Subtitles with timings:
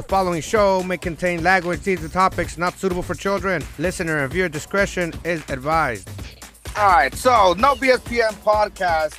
[0.00, 3.62] The following show may contain language, themes, and topics not suitable for children.
[3.78, 6.08] Listener and viewer discretion is advised.
[6.74, 9.18] All right, so no BSPN podcast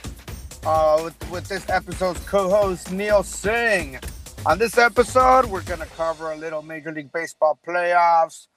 [0.66, 4.00] uh, with, with this episode's co-host Neil Singh.
[4.48, 8.48] On this episode, we're gonna cover a little Major League Baseball playoffs,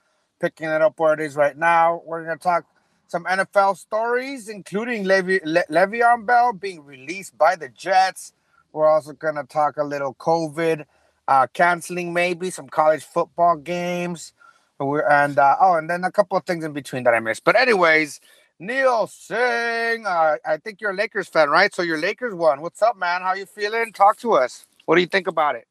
[0.40, 2.00] picking it up where it is right now.
[2.06, 2.64] We're gonna talk
[3.06, 8.32] some NFL stories, including Le'Veon, Le- Le'Veon Bell being released by the Jets.
[8.72, 10.86] We're also gonna talk a little COVID
[11.28, 14.32] uh, canceling maybe some college football games.
[14.80, 17.44] And uh, oh, and then a couple of things in between that I missed.
[17.44, 18.20] But anyways,
[18.58, 21.74] Neil Singh, uh, I think you're a Lakers fan, right?
[21.74, 22.60] So your Lakers won.
[22.60, 23.22] What's up, man?
[23.22, 23.92] How you feeling?
[23.92, 24.66] Talk to us.
[24.86, 25.66] What do you think about it?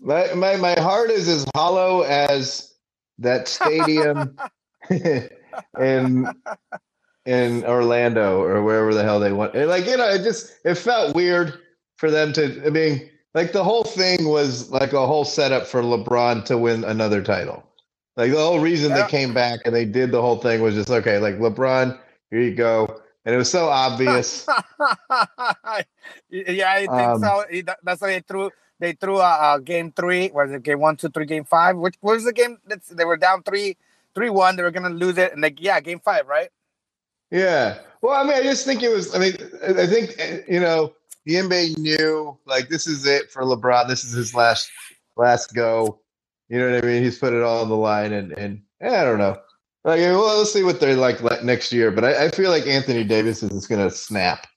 [0.00, 2.74] My my, my heart is as hollow as
[3.18, 4.36] that stadium
[4.90, 6.26] in
[7.26, 9.54] in Orlando or wherever the hell they went.
[9.54, 11.58] Like you know, it just it felt weird
[11.96, 12.66] for them to.
[12.66, 16.84] I mean, like the whole thing was like a whole setup for LeBron to win
[16.84, 17.64] another title.
[18.16, 19.02] Like the whole reason yeah.
[19.02, 21.18] they came back and they did the whole thing was just okay.
[21.18, 21.98] Like LeBron,
[22.30, 24.46] here you go, and it was so obvious.
[26.28, 27.44] yeah, I think um, so.
[27.82, 28.50] That's why they threw
[28.80, 30.30] they threw a, a, game three.
[30.34, 31.76] Was it game one, two, three, game five?
[31.76, 32.58] Which was the game?
[32.66, 33.76] That's, they were down three,
[34.14, 34.56] three one.
[34.56, 36.50] They were gonna lose it, and like yeah, game five, right?
[37.30, 37.78] Yeah.
[38.02, 39.14] Well, I mean, I just think it was.
[39.14, 40.94] I mean, I think you know
[41.30, 43.86] the NBA knew like this is it for LeBron.
[43.86, 44.68] This is his last
[45.16, 46.00] last go.
[46.48, 47.04] You know what I mean?
[47.04, 49.36] He's put it all on the line, and and I don't know.
[49.84, 51.92] Like, well, let's see what they're like next year.
[51.92, 54.48] But I, I feel like Anthony Davis is going to snap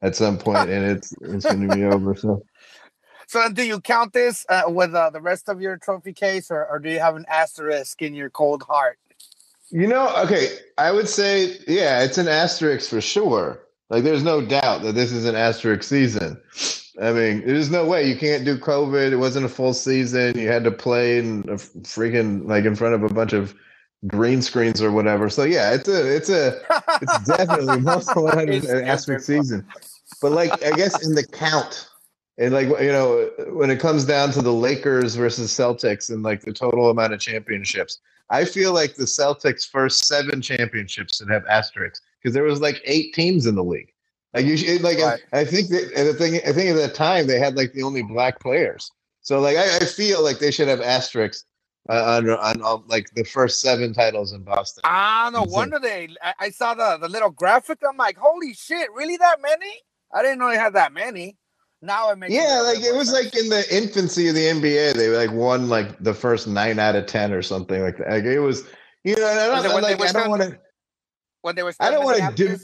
[0.00, 2.14] at some point, and it's it's going to be over.
[2.14, 2.42] So.
[3.28, 6.66] So, do you count this uh, with uh, the rest of your trophy case, or,
[6.66, 8.98] or do you have an asterisk in your cold heart?
[9.70, 13.62] You know, okay, I would say, yeah, it's an asterisk for sure.
[13.92, 16.40] Like, there's no doubt that this is an asterisk season.
[16.98, 19.12] I mean, there's no way you can't do COVID.
[19.12, 20.38] It wasn't a full season.
[20.38, 23.54] You had to play in a freaking like in front of a bunch of
[24.06, 25.28] green screens or whatever.
[25.28, 26.58] So yeah, it's a it's a
[27.02, 29.66] it's definitely most 100 asterisk season.
[30.22, 31.90] But like I guess in the count
[32.38, 36.40] and like you know when it comes down to the Lakers versus Celtics and like
[36.40, 37.98] the total amount of championships,
[38.30, 42.80] I feel like the Celtics' first seven championships should have asterisks because there was like
[42.84, 43.92] eight teams in the league.
[44.34, 45.20] Like you, like right.
[45.32, 47.82] I, I, think that the thing, I think at that time they had like the
[47.82, 48.90] only black players.
[49.20, 51.44] So like I, I feel like they should have asterisks
[51.88, 54.82] uh, on, on, on like the first seven titles in Boston.
[54.84, 56.08] Ah, no wonder they.
[56.22, 57.78] I, I, saw the the little graphic.
[57.86, 59.72] I'm like, holy shit, really that many?
[60.14, 61.36] I didn't know they had that many.
[61.82, 63.34] Now it makes yeah, like it was sense.
[63.34, 66.94] like in the infancy of the NBA, they like won like the first nine out
[66.94, 68.08] of ten or something like that.
[68.08, 68.62] Like it was,
[69.04, 70.58] you know, I don't, like, I don't want to
[71.42, 71.74] when they were.
[71.78, 72.58] I don't want to do.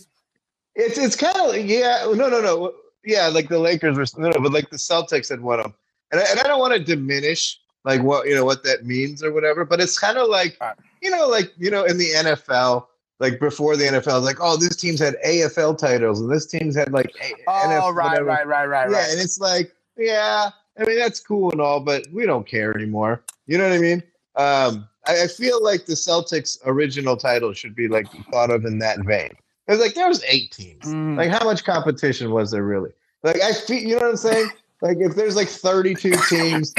[0.75, 2.73] It's it's kind of yeah no no no.
[3.05, 5.75] Yeah like the Lakers were no, no but like the Celtics had won them
[6.11, 9.23] and I, and I don't want to diminish like what you know what that means
[9.23, 10.59] or whatever but it's kind of like
[11.03, 12.87] you know like you know in the NFL
[13.21, 16.93] like before the NFL like oh this team's had AFL titles and this team's had
[16.93, 17.13] like
[17.47, 19.11] oh NFL, right, right right right yeah right.
[19.11, 23.23] and it's like yeah I mean that's cool and all but we don't care anymore.
[23.47, 24.03] You know what I mean?
[24.37, 28.79] Um I, I feel like the Celtics' original title should be like thought of in
[28.79, 29.31] that vein.
[29.67, 30.85] It's like there was eight teams.
[30.85, 31.17] Mm.
[31.17, 32.91] Like how much competition was there really?
[33.23, 34.51] Like I feel, you know what I'm saying?
[34.81, 36.75] Like if there's like 32 teams,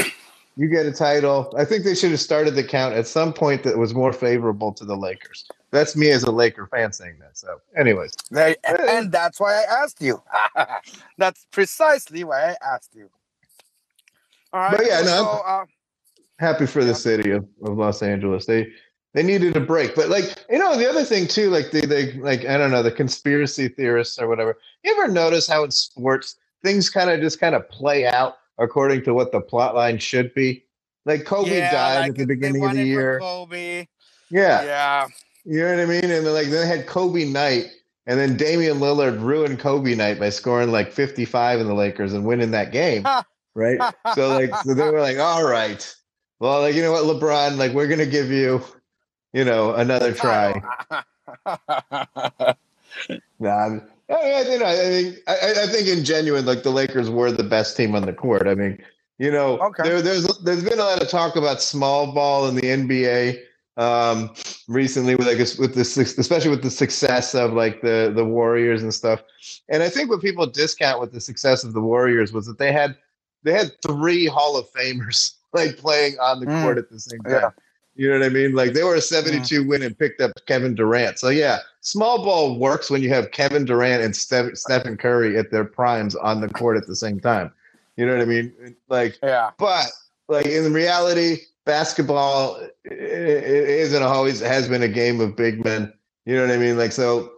[0.56, 1.54] you get a title.
[1.56, 4.72] I think they should have started the count at some point that was more favorable
[4.72, 5.44] to the Lakers.
[5.70, 7.38] That's me as a Laker fan saying that.
[7.38, 10.20] So, anyways, they, and that's why I asked you.
[11.18, 13.08] that's precisely why I asked you.
[14.52, 14.76] All right.
[14.76, 15.42] But yeah, so, no.
[15.46, 15.64] Uh,
[16.40, 18.46] happy for the city of, of Los Angeles.
[18.46, 18.72] They
[19.12, 19.94] they needed a break.
[19.94, 22.82] But like, you know, the other thing too, like they they like I don't know,
[22.82, 24.58] the conspiracy theorists or whatever.
[24.82, 29.04] You ever notice how in sports things kind of just kind of play out according
[29.04, 30.64] to what the plot line should be?
[31.04, 33.20] Like Kobe yeah, died like at the beginning of the year.
[33.20, 33.86] Kobe.
[34.30, 34.62] Yeah.
[34.64, 35.06] Yeah.
[35.44, 36.04] You know what I mean?
[36.04, 37.66] And then like they had Kobe night.
[38.06, 42.24] And then Damian Lillard ruined Kobe night by scoring like 55 in the Lakers and
[42.24, 43.04] winning that game.
[43.54, 43.78] right.
[44.14, 45.94] so like so they were like, all right
[46.40, 48.62] well, like you know what, LeBron, like we're gonna give you,
[49.32, 50.60] you know, another try.
[53.38, 53.78] nah,
[54.08, 57.44] I, you know, I think I, I, think in genuine, like the Lakers were the
[57.44, 58.48] best team on the court.
[58.48, 58.82] I mean,
[59.18, 59.82] you know, okay.
[59.84, 63.38] there, there's there's been a lot of talk about small ball in the NBA
[63.76, 64.34] um,
[64.66, 68.94] recently, with like with this, especially with the success of like the the Warriors and
[68.94, 69.22] stuff.
[69.68, 72.72] And I think what people discount with the success of the Warriors was that they
[72.72, 72.96] had
[73.42, 76.62] they had three Hall of Famers like playing on the mm.
[76.62, 77.32] court at the same time.
[77.32, 77.50] Yeah.
[77.96, 78.54] You know what I mean?
[78.54, 79.68] Like they were a 72 mm.
[79.68, 81.18] win and picked up Kevin Durant.
[81.18, 85.50] So yeah, small ball works when you have Kevin Durant and Steph- Stephen Curry at
[85.50, 87.52] their primes on the court at the same time.
[87.96, 88.76] You know what I mean?
[88.88, 89.50] Like yeah.
[89.58, 89.86] But
[90.28, 95.92] like in reality, basketball isn't always has been a game of big men.
[96.24, 96.78] You know what I mean?
[96.78, 97.30] Like so,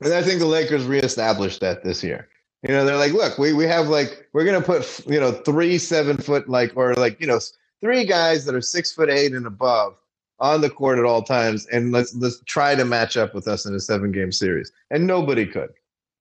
[0.00, 2.28] and I think the Lakers reestablished that this year.
[2.62, 5.78] You know, they're like, look, we we have like we're gonna put you know three
[5.78, 7.38] seven foot like or like you know
[7.80, 9.96] three guys that are six foot eight and above
[10.40, 13.64] on the court at all times, and let's let's try to match up with us
[13.64, 14.72] in a seven game series.
[14.90, 15.70] And nobody could.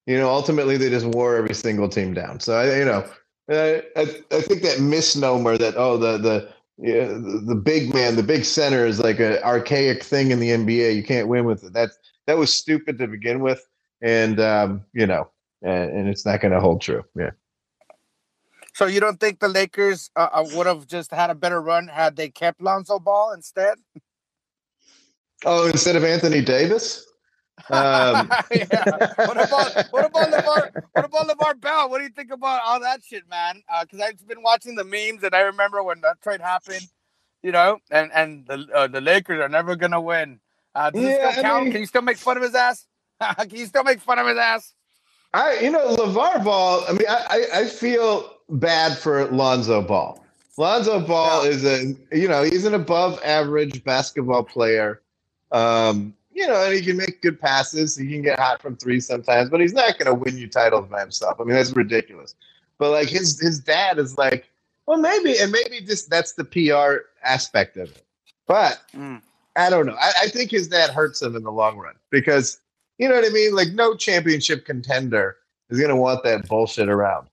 [0.06, 2.40] You know, ultimately they just wore every single team down.
[2.40, 3.06] So I, you know,
[3.50, 8.46] I, I, think that misnomer that oh the the the, the big man, the big
[8.46, 10.96] center is like an archaic thing in the NBA.
[10.96, 11.74] You can't win with it.
[11.74, 11.98] That's
[12.28, 13.68] that was stupid to begin with,
[14.02, 15.30] and um, you know,
[15.62, 17.04] and, and it's not going to hold true.
[17.16, 17.32] Yeah.
[18.74, 21.88] So you don't think the Lakers uh, uh would have just had a better run
[21.88, 23.80] had they kept Lonzo Ball instead?
[25.46, 27.06] Oh, instead of Anthony Davis.
[27.70, 28.30] Um.
[28.52, 29.14] yeah.
[29.16, 30.84] What about what about LeVar?
[30.94, 31.90] What about LeVar Bell?
[31.90, 33.64] What do you think about all that shit, man?
[33.82, 36.88] Because uh, I've been watching the memes, and I remember when that trade happened.
[37.42, 40.40] You know, and and the uh, the Lakers are never gonna win.
[40.76, 41.64] Uh, does yeah, still count?
[41.64, 42.86] Mean, Can you still make fun of his ass?
[43.22, 44.74] Can you still make fun of his ass?
[45.34, 46.84] I, you know, LeVar Ball.
[46.88, 50.24] I mean, I, I feel bad for Lonzo Ball.
[50.58, 55.02] Lonzo Ball is a, you know, he's an above average basketball player.
[55.52, 57.98] Um, you know, and he can make good passes.
[57.98, 60.88] He can get hot from three sometimes, but he's not going to win you titles
[60.88, 61.40] by himself.
[61.40, 62.36] I mean, that's ridiculous.
[62.78, 64.48] But like his his dad is like,
[64.86, 68.04] well, maybe, and maybe just that's the PR aspect of it.
[68.46, 69.20] But mm.
[69.56, 69.96] I don't know.
[70.00, 72.60] I, I think his dad hurts him in the long run because
[72.98, 73.56] you know what I mean.
[73.56, 75.38] Like, no championship contender
[75.70, 77.28] is going to want that bullshit around.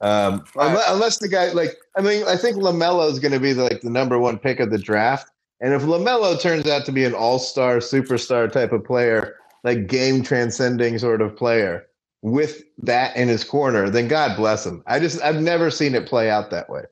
[0.00, 3.52] Um, unless, unless, the guy, like, I mean, I think LaMelo is going to be
[3.52, 5.30] the, like the number one pick of the draft.
[5.60, 9.86] And if LaMelo turns out to be an all star, superstar type of player, like
[9.86, 11.86] game transcending sort of player
[12.22, 14.82] with that in his corner, then God bless him.
[14.86, 16.82] I just, I've never seen it play out that way.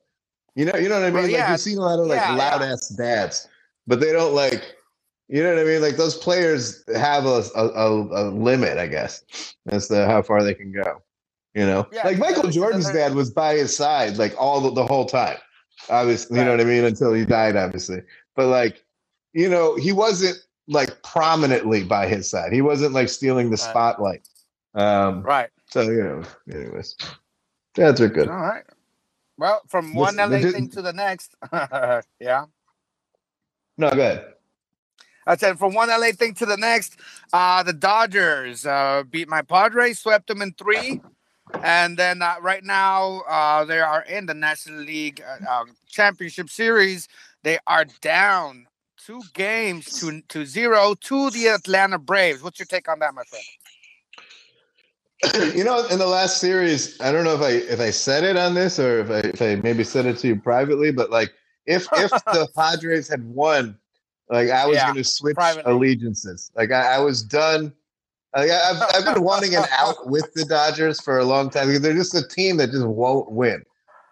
[0.55, 1.13] You know, you know what I mean?
[1.15, 1.39] Well, yeah.
[1.41, 3.47] Like you've seen a lot of like yeah, loud ass dads,
[3.87, 4.75] but they don't like,
[5.31, 5.81] you know what I mean?
[5.81, 10.53] Like those players have a, a, a limit, I guess, as to how far they
[10.53, 11.01] can go.
[11.53, 14.85] You know, yeah, like Michael Jordan's dad was by his side like all the, the
[14.85, 15.37] whole time.
[15.89, 16.43] Obviously, right.
[16.43, 16.85] you know what I mean?
[16.85, 18.01] Until he died, obviously
[18.35, 18.83] but like,
[19.33, 20.37] you know, he wasn't
[20.67, 22.53] like prominently by his side.
[22.53, 24.27] He wasn't like stealing the spotlight.
[24.73, 25.49] Um, right.
[25.69, 26.23] So you know,
[26.53, 26.95] anyways,
[27.75, 28.29] dads are good.
[28.29, 28.63] All right.
[29.37, 31.35] Well, from one LA thing to the next,
[32.19, 32.45] yeah.
[33.77, 34.30] No, go
[35.27, 36.97] I said from one LA thing to the next.
[37.31, 41.01] Uh, the Dodgers uh, beat my Padres, swept them in three,
[41.63, 46.49] and then uh, right now uh, they are in the National League uh, uh, Championship
[46.49, 47.07] Series.
[47.43, 52.41] They are down two games to to zero to the Atlanta Braves.
[52.41, 53.45] What's your take on that, my friend?
[55.55, 58.37] You know, in the last series, I don't know if I if I said it
[58.37, 61.31] on this or if I if I maybe said it to you privately, but like
[61.67, 63.77] if if the Padres had won,
[64.31, 65.71] like I was yeah, going to switch privately.
[65.71, 66.51] allegiances.
[66.55, 67.73] Like I, I was done.
[68.35, 71.67] Like I, have I've been wanting an out with the Dodgers for a long time.
[71.81, 73.63] They're just a team that just won't win.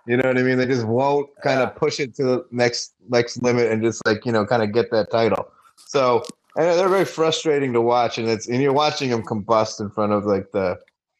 [0.05, 0.57] You know what I mean?
[0.57, 4.25] They just won't kind of push it to the next next limit and just like
[4.25, 5.49] you know kind of get that title.
[5.77, 6.23] So
[6.57, 10.11] and they're very frustrating to watch, and it's and you're watching them combust in front
[10.11, 10.77] of like the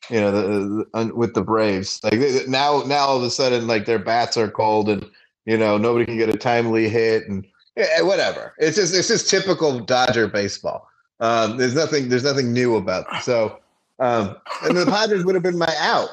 [0.10, 2.02] you know the, the with the Braves.
[2.04, 5.10] Like they, now now all of a sudden like their bats are cold and
[5.46, 7.46] you know nobody can get a timely hit and
[7.80, 8.54] yeah, whatever.
[8.58, 10.88] It's just it's just typical Dodger baseball.
[11.20, 13.24] Um, there's nothing there's nothing new about it.
[13.24, 13.60] So
[14.00, 16.10] um, and the Padres would have been my out.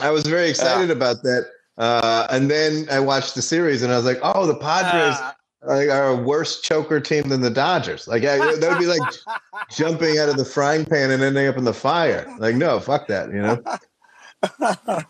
[0.00, 0.94] I was very excited yeah.
[0.94, 1.46] about that.
[1.76, 5.16] Uh, and then I watched the series and I was like, oh, the Padres
[5.66, 8.08] uh, are a worse choker team than the Dodgers.
[8.08, 9.02] Like I, that would be like
[9.70, 12.32] jumping out of the frying pan and ending up in the fire.
[12.38, 13.62] Like, no, fuck that, you know?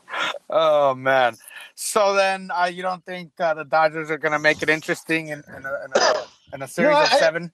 [0.51, 1.37] oh man.
[1.75, 5.29] So then uh, you don't think uh, the Dodgers are going to make it interesting
[5.29, 7.53] in, in, a, in, a, in a, series no, of I, seven?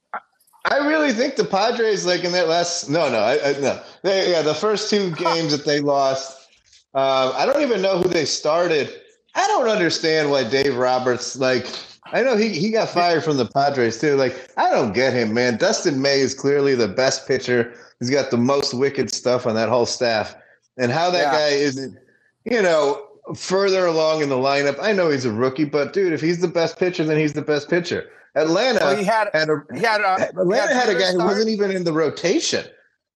[0.67, 4.31] I really think the Padres, like in that last, no, no, I, I, no, they,
[4.31, 6.49] yeah, the first two games that they lost,
[6.95, 8.93] uh, I don't even know who they started.
[9.35, 11.67] I don't understand why Dave Roberts like.
[12.13, 14.17] I know he, he got fired from the Padres too.
[14.17, 15.57] Like I don't get him, man.
[15.57, 17.73] Dustin May is clearly the best pitcher.
[18.01, 20.35] He's got the most wicked stuff on that whole staff,
[20.77, 21.33] and how that yeah.
[21.33, 21.97] guy isn't,
[22.45, 24.79] you know, further along in the lineup.
[24.81, 27.43] I know he's a rookie, but dude, if he's the best pitcher, then he's the
[27.43, 28.09] best pitcher.
[28.35, 31.19] Atlanta well, he had, had a he had a, Atlanta had, had a guy who
[31.19, 32.65] wasn't even in the rotation.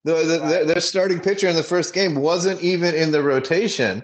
[0.03, 0.67] The, the, right.
[0.67, 4.03] their starting pitcher in the first game wasn't even in the rotation,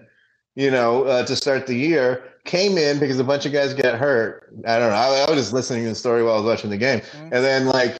[0.55, 2.23] you know, uh, to start the year.
[2.45, 4.51] Came in because a bunch of guys get hurt.
[4.65, 4.95] I don't know.
[4.95, 7.23] I, I was just listening to the story while I was watching the game, mm-hmm.
[7.25, 7.97] and then like,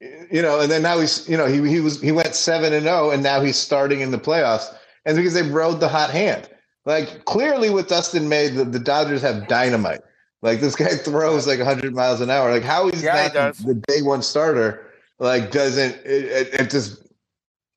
[0.00, 2.84] you know, and then now he's, you know, he he was he went seven and
[2.84, 6.10] zero, oh, and now he's starting in the playoffs, and because they rode the hot
[6.10, 6.48] hand.
[6.84, 10.02] Like clearly with Dustin May, the, the Dodgers have dynamite.
[10.42, 12.50] Like this guy throws like 100 miles an hour.
[12.50, 14.86] Like how he's yeah, not he the day one starter,
[15.18, 17.02] like doesn't it, it, it just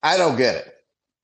[0.04, 0.74] I don't get it.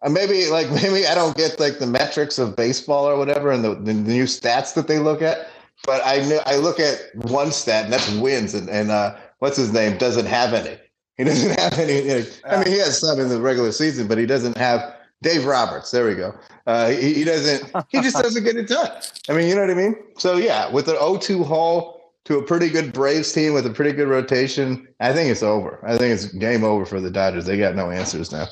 [0.01, 3.63] Uh, maybe like maybe I don't get like the metrics of baseball or whatever and
[3.63, 5.47] the, the new stats that they look at.
[5.85, 9.57] But I know I look at one stat and that's wins and and uh, what's
[9.57, 10.77] his name doesn't have any.
[11.15, 12.07] He doesn't have any.
[12.07, 14.95] You know, I mean, he has some in the regular season, but he doesn't have
[15.21, 15.91] Dave Roberts.
[15.91, 16.33] There we go.
[16.65, 17.71] Uh, he, he, doesn't.
[17.89, 18.91] He just doesn't get it done.
[19.29, 19.95] I mean, you know what I mean.
[20.17, 23.91] So yeah, with an 0-2 haul to a pretty good Braves team with a pretty
[23.91, 25.79] good rotation, I think it's over.
[25.85, 27.45] I think it's game over for the Dodgers.
[27.45, 28.47] They got no answers now.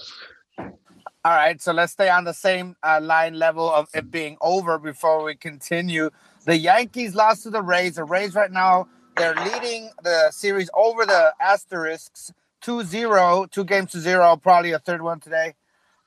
[1.23, 4.79] All right, so let's stay on the same uh, line level of it being over
[4.79, 6.09] before we continue.
[6.45, 7.95] The Yankees lost to the Rays.
[7.95, 8.87] The Rays right now
[9.17, 12.31] they're leading the series over the Asterisks
[12.63, 14.37] 2-0, two games to zero.
[14.37, 15.53] Probably a third one today.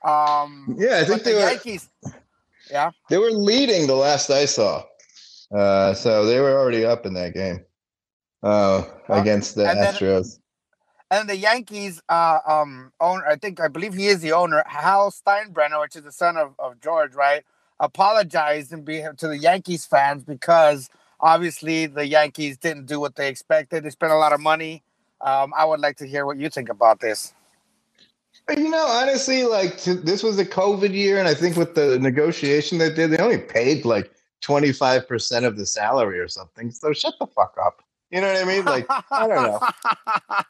[0.05, 1.89] Um, yeah, I think the were, Yankees.
[2.71, 4.85] Yeah, they were leading the last I saw,
[5.55, 7.65] uh, so they were already up in that game
[8.43, 10.35] uh, against the and Astros.
[10.35, 10.41] Then,
[11.11, 15.11] and the Yankees uh, um, owner, I think, I believe he is the owner, Hal
[15.13, 17.45] Steinbrenner, which is the son of, of George, right?
[17.79, 20.89] Apologized and be to the Yankees fans because
[21.21, 23.85] obviously the Yankees didn't do what they expected.
[23.85, 24.83] They spent a lot of money.
[25.21, 27.34] Um, I would like to hear what you think about this.
[28.51, 31.99] You know, honestly, like to, this was a COVID year, and I think with the
[31.99, 34.11] negotiation they did, they only paid like
[34.43, 36.71] twenty five percent of the salary or something.
[36.71, 37.83] So shut the fuck up.
[38.11, 38.65] You know what I mean?
[38.65, 39.61] Like, I don't know.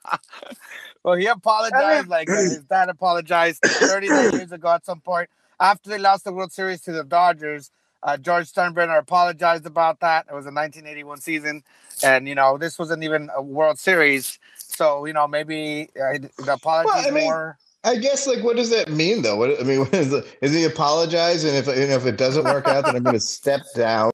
[1.04, 2.08] well, he apologized.
[2.08, 6.52] like his dad apologized 30 years ago at some point after they lost the World
[6.52, 7.70] Series to the Dodgers.
[8.02, 10.26] Uh, George Steinbrenner apologized about that.
[10.30, 11.62] It was a 1981 season,
[12.02, 16.52] and you know this wasn't even a World Series, so you know maybe uh, the
[16.52, 17.58] apology well, I mean, more.
[17.84, 19.36] I guess like what does that mean though?
[19.36, 22.44] What I mean, what is, it, is he apologize and if and if it doesn't
[22.44, 24.10] work out, then I'm going to step down?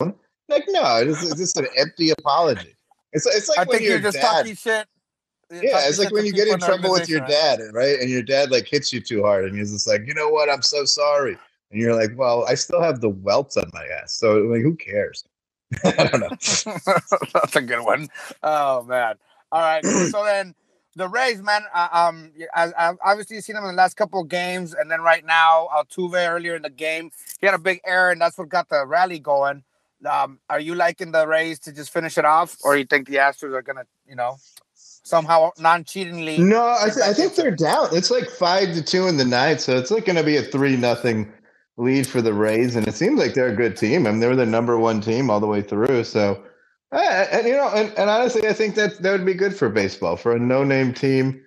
[0.48, 2.74] Like no, it's, it's just an empty apology.
[3.12, 4.86] It's it's like I when your you're just dad, talking shit.
[5.50, 7.98] Yeah, it's like when you get in trouble with your dad, right?
[7.98, 10.48] And your dad like hits you too hard, and he's just like, you know what?
[10.48, 11.36] I'm so sorry.
[11.72, 14.76] And you're like, well, I still have the welts on my ass, so like, who
[14.76, 15.24] cares?
[15.84, 16.28] I don't know.
[17.34, 18.08] That's a good one.
[18.42, 19.14] Oh man.
[19.52, 19.84] All right.
[19.84, 20.54] so then
[21.00, 21.62] the Rays, man.
[21.74, 25.00] Uh, um, I, I obviously seen them in the last couple of games, and then
[25.00, 28.48] right now Altuve earlier in the game, he had a big error, and that's what
[28.48, 29.64] got the rally going.
[30.08, 33.16] Um, are you liking the Rays to just finish it off, or you think the
[33.16, 34.36] Astros are gonna, you know,
[34.74, 36.38] somehow non-cheatingly?
[36.38, 37.88] No, I, th- I think they're down.
[37.92, 40.42] It's like five to two in the night, so it's like going to be a
[40.42, 41.32] three nothing
[41.76, 44.06] lead for the Rays, and it seems like they're a good team.
[44.06, 46.04] I mean, they were the number one team all the way through.
[46.04, 46.42] So,
[46.92, 50.16] and you know, and, and honestly, I think that that would be good for baseball
[50.16, 51.40] for a no-name team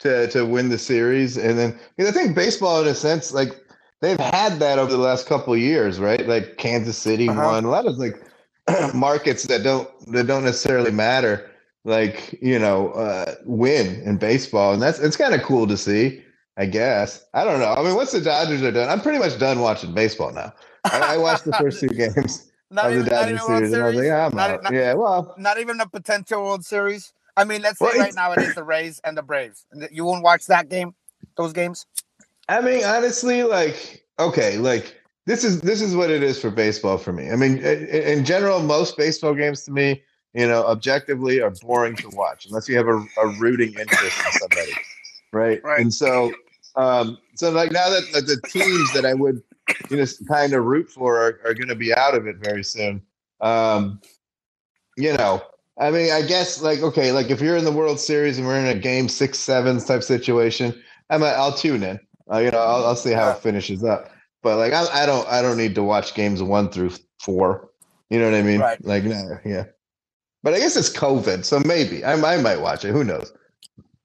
[0.00, 3.60] to to win the series, and then I think baseball, in a sense, like
[4.00, 6.26] they've had that over the last couple years, right?
[6.26, 7.40] Like Kansas City uh-huh.
[7.40, 8.22] won a lot of like
[8.94, 11.50] markets that don't that don't necessarily matter,
[11.84, 16.22] like you know, uh, win in baseball, and that's it's kind of cool to see.
[16.56, 17.74] I guess I don't know.
[17.74, 20.52] I mean, once the Dodgers are done, I'm pretty much done watching baseball now.
[20.84, 24.04] I, I watched the first two games not even, the Dodgers series, and I like,
[24.04, 24.62] yeah, not.
[24.62, 27.12] Not, yeah, well, not even a potential World Series.
[27.36, 29.64] I mean, let's say well, right now it is the Rays and the Braves.
[29.90, 30.94] You won't watch that game,
[31.36, 31.86] those games.
[32.48, 36.98] I mean, honestly, like okay, like this is this is what it is for baseball
[36.98, 37.30] for me.
[37.30, 40.02] I mean, in general, most baseball games to me,
[40.34, 44.32] you know, objectively are boring to watch unless you have a, a rooting interest in
[44.32, 44.72] somebody,
[45.32, 45.62] right?
[45.64, 45.80] Right.
[45.80, 46.32] And so,
[46.76, 49.42] um, so like now that the teams that I would,
[49.90, 52.64] you know, kind of root for are, are going to be out of it very
[52.64, 53.02] soon.
[53.40, 54.00] Um,
[54.96, 55.42] you know,
[55.78, 58.58] I mean, I guess like okay, like if you're in the World Series and we're
[58.58, 60.74] in a game six, seven type situation,
[61.10, 62.00] I'm a, I'll tune in.
[62.30, 64.10] Uh, you know, I'll, I'll, see how it finishes up.
[64.42, 67.70] But like, I, I, don't, I don't need to watch games one through four.
[68.08, 68.60] You know what I mean?
[68.60, 68.82] Right.
[68.84, 69.64] Like, no, yeah.
[70.42, 72.92] But I guess it's COVID, so maybe I, I might watch it.
[72.92, 73.32] Who knows?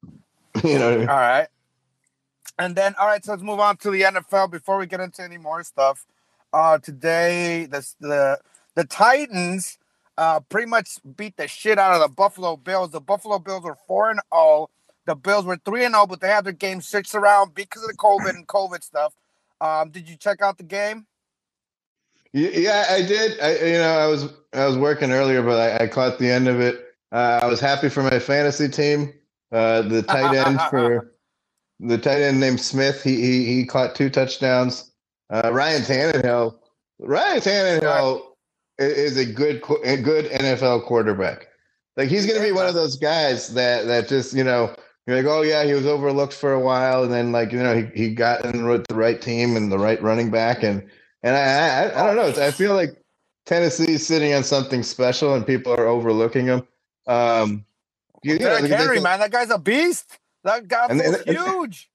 [0.63, 0.94] you know.
[0.94, 1.10] I mean?
[1.10, 1.48] All right.
[2.60, 5.24] And then, all right, so let's move on to the NFL before we get into
[5.24, 6.06] any more stuff.
[6.51, 8.38] Uh, today, the the
[8.75, 9.78] the Titans
[10.18, 12.92] uh, pretty much beat the shit out of the Buffalo Bills.
[12.92, 14.25] The Buffalo Bills were four and zero.
[14.32, 14.70] Oh.
[15.06, 17.82] The Bills were three and zero, oh, but they had their game switched around because
[17.82, 19.16] of the COVID and COVID stuff.
[19.62, 21.08] Um, did you check out the game?
[22.34, 23.39] Yeah, I did.
[23.39, 26.48] I, you know, I was I was working earlier, but I, I caught the end
[26.48, 26.94] of it.
[27.12, 29.13] Uh, I was happy for my fantasy team.
[29.51, 31.13] Uh, the tight end for
[31.79, 33.03] the tight end named Smith.
[33.03, 34.91] He he, he caught two touchdowns.
[35.29, 36.57] Uh, Ryan Tannehill.
[37.00, 38.21] Ryan Tannehill
[38.77, 41.48] is a good a good NFL quarterback.
[41.98, 45.17] Like he's going to be one of those guys that that just you know you're
[45.17, 47.86] like, oh yeah, he was overlooked for a while, and then like you know he,
[47.95, 50.88] he got in with the right team and the right running back, and
[51.24, 52.43] and I I, I don't know.
[52.43, 52.91] I feel like
[53.45, 56.67] Tennessee's sitting on something special, and people are overlooking them.
[57.07, 57.65] Um,
[58.21, 60.19] you, you know, man, that guy's a beast.
[60.89, 61.89] That is huge.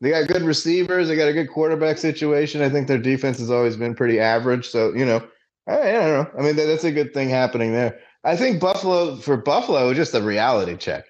[0.00, 1.08] They got good receivers.
[1.08, 2.60] They got a good quarterback situation.
[2.60, 4.68] I think their defense has always been pretty average.
[4.68, 5.22] So you know,
[5.68, 6.30] I, I don't know.
[6.38, 7.98] I mean, that, that's a good thing happening there.
[8.24, 11.04] I think Buffalo for Buffalo just a reality check.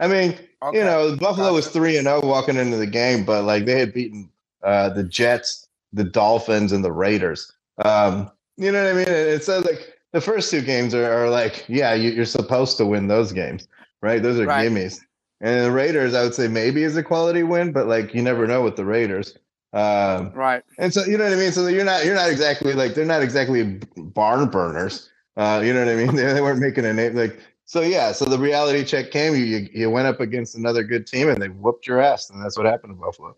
[0.00, 0.78] I mean, okay.
[0.78, 3.78] you know, Buffalo was three and zero oh walking into the game, but like they
[3.78, 4.30] had beaten
[4.62, 7.52] uh, the Jets, the Dolphins, and the Raiders.
[7.84, 9.06] Um, you know what I mean?
[9.08, 12.86] It's so like the first two games are, are like, yeah, you, are supposed to
[12.86, 13.68] win those games,
[14.02, 14.22] right?
[14.22, 14.70] Those are right.
[14.70, 15.00] gimmies.
[15.40, 18.46] And the Raiders, I would say maybe is a quality win, but like you never
[18.46, 19.36] know with the Raiders.
[19.72, 20.62] Um, right.
[20.78, 21.52] And so you know what I mean.
[21.52, 25.10] So you're not you're not exactly like they're not exactly barn burners.
[25.36, 26.16] Uh, you know what I mean?
[26.16, 27.82] They, they weren't making a name like so.
[27.82, 28.12] Yeah.
[28.12, 29.34] So the reality check came.
[29.34, 32.42] You, you you went up against another good team and they whooped your ass, and
[32.42, 33.36] that's what happened to Buffalo.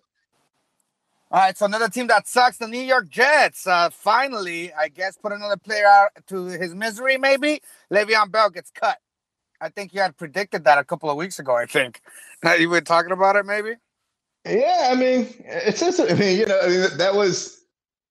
[1.33, 3.65] All right, so another team that sucks, the New York Jets.
[3.67, 7.19] Uh, finally, I guess, put another player out to his misery.
[7.19, 8.99] Maybe Le'Veon Bell gets cut.
[9.61, 11.57] I think you had predicted that a couple of weeks ago.
[11.57, 12.01] I think
[12.59, 13.75] you were talking about it, maybe.
[14.47, 16.01] Yeah, I mean, it's just.
[16.01, 17.59] I mean, you know, I mean, that was.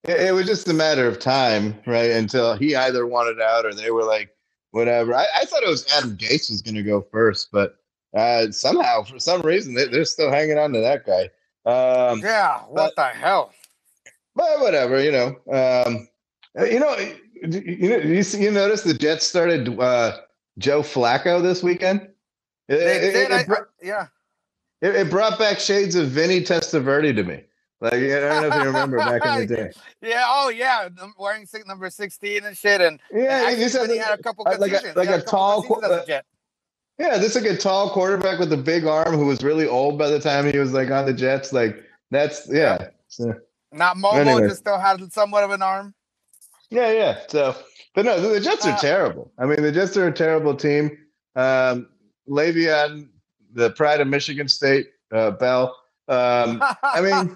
[0.04, 2.12] It, it was just a matter of time, right?
[2.12, 4.30] Until he either wanted out or they were like,
[4.72, 5.14] whatever.
[5.14, 7.76] I, I thought it was Adam Gase was going to go first, but
[8.16, 11.30] uh, somehow, for some reason, they, are still hanging on to that guy.
[11.66, 13.52] Um, yeah, what but, the hell?
[14.36, 15.36] But whatever, you know.
[15.52, 16.08] Um,
[16.66, 16.96] you know,
[17.42, 20.18] you know, you, you notice the Jets started uh,
[20.60, 22.08] Joe Flacco this weekend.
[22.68, 23.46] It, it, it, I,
[23.82, 24.08] yeah.
[24.82, 27.44] It, brought back shades of Vinny Testaverde to me.
[27.82, 29.72] Like I don't know if you remember back in the day.
[30.02, 30.26] Yeah.
[30.28, 30.90] Oh yeah.
[31.18, 32.82] Wearing number sixteen and shit.
[32.82, 35.66] And yeah, and he said he had a couple like a, like a, a tall.
[35.84, 36.02] Uh,
[37.00, 39.98] yeah, this is like a tall quarterback with a big arm who was really old
[39.98, 41.54] by the time he was like on the Jets.
[41.54, 42.90] Like that's yeah.
[43.08, 43.34] So,
[43.72, 44.48] Not mobile, anyway.
[44.50, 45.96] just still had somewhat of an arm.
[46.70, 47.20] Yeah, yeah.
[47.28, 47.56] So,
[48.00, 49.30] but no, the Jets are uh, terrible.
[49.38, 50.98] I mean, the Jets are a terrible team.
[51.36, 51.90] Um,
[52.30, 53.10] Le'Veon,
[53.52, 55.76] the pride of Michigan State, uh, Bell.
[56.08, 57.36] Um, I mean,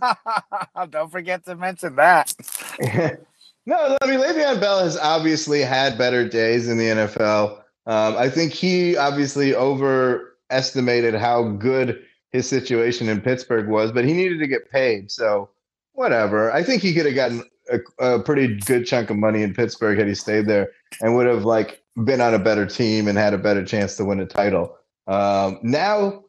[0.90, 2.34] don't forget to mention that.
[3.66, 7.58] no, I mean, Le'Veon Bell has obviously had better days in the NFL.
[7.86, 14.14] Um, I think he obviously overestimated how good his situation in Pittsburgh was, but he
[14.14, 15.12] needed to get paid.
[15.12, 15.50] So
[15.92, 16.54] whatever.
[16.54, 19.98] I think he could have gotten a, a, pretty good chunk of money in Pittsburgh
[19.98, 20.72] had he stayed there
[21.02, 24.06] and would have like been on a better team and had a better chance to
[24.06, 24.78] win a title.
[25.08, 26.24] Um, now,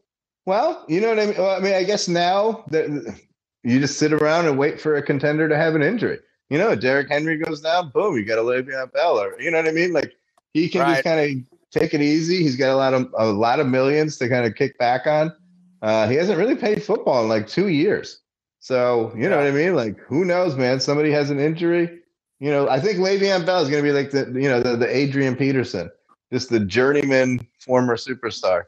[0.46, 1.36] well, you know what I mean.
[1.36, 3.18] Well, I mean, I guess now that
[3.62, 6.18] you just sit around and wait for a contender to have an injury.
[6.50, 9.58] You know, Derrick Henry goes down, boom, you got a Le'Veon Bell, or you know
[9.58, 9.92] what I mean.
[9.92, 10.12] Like
[10.52, 10.92] he can right.
[10.92, 12.42] just kind of take it easy.
[12.42, 15.34] He's got a lot of a lot of millions to kind of kick back on.
[15.82, 18.20] Uh, he hasn't really played football in like two years.
[18.64, 19.74] So you know what I mean?
[19.74, 20.80] Like who knows, man?
[20.80, 21.98] Somebody has an injury.
[22.40, 24.74] You know, I think Le'Veon Bell is going to be like the you know the,
[24.74, 25.90] the Adrian Peterson,
[26.32, 28.62] just the journeyman former superstar.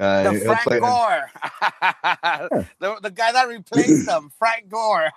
[0.00, 1.30] Uh, the Frank Gore,
[2.80, 5.10] the, the guy that replaced him, Frank Gore.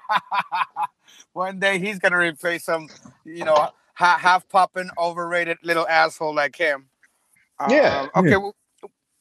[1.31, 2.89] One day he's gonna replace him.
[3.23, 6.89] You know, half popping, overrated little asshole like him.
[7.69, 8.09] Yeah.
[8.13, 8.31] Um, okay.
[8.31, 8.37] Yeah.
[8.37, 8.51] We,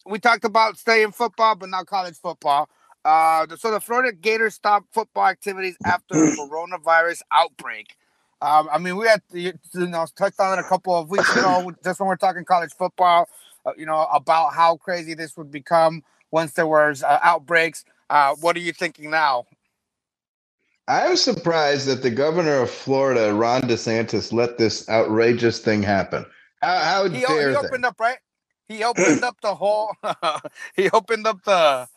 [0.07, 2.69] we, talked about staying football, but not college football.
[3.09, 7.97] Uh, so the Florida Gators stopped football activities after the coronavirus outbreak.
[8.43, 11.73] Um, I mean, we had you know touched on it a couple of weeks ago,
[11.85, 13.27] just when we're talking college football.
[13.65, 17.87] Uh, you know about how crazy this would become once there was uh, outbreaks.
[18.11, 19.47] Uh, what are you thinking now?
[20.87, 26.27] I'm surprised that the governor of Florida, Ron DeSantis, let this outrageous thing happen.
[26.61, 28.19] How, how he, dare he opened up right?
[28.69, 29.95] He opened up the whole.
[30.77, 31.89] he opened up the.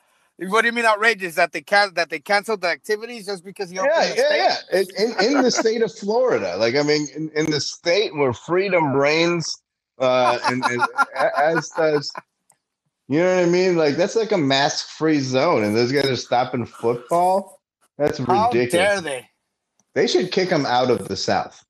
[0.48, 1.36] What do you mean outrageous?
[1.36, 4.80] That they can that they canceled the activities just because opened yeah, yeah, yeah.
[4.98, 8.94] In, in the state of Florida, like I mean, in, in the state where freedom
[8.96, 9.62] reigns,
[10.00, 10.82] uh, and, and
[11.38, 12.12] as does.
[13.08, 13.76] You know what I mean?
[13.76, 17.62] Like that's like a mask-free zone, and those guys are stopping football.
[17.98, 18.74] That's ridiculous.
[18.74, 19.30] How dare they?
[19.94, 21.64] They should kick them out of the South.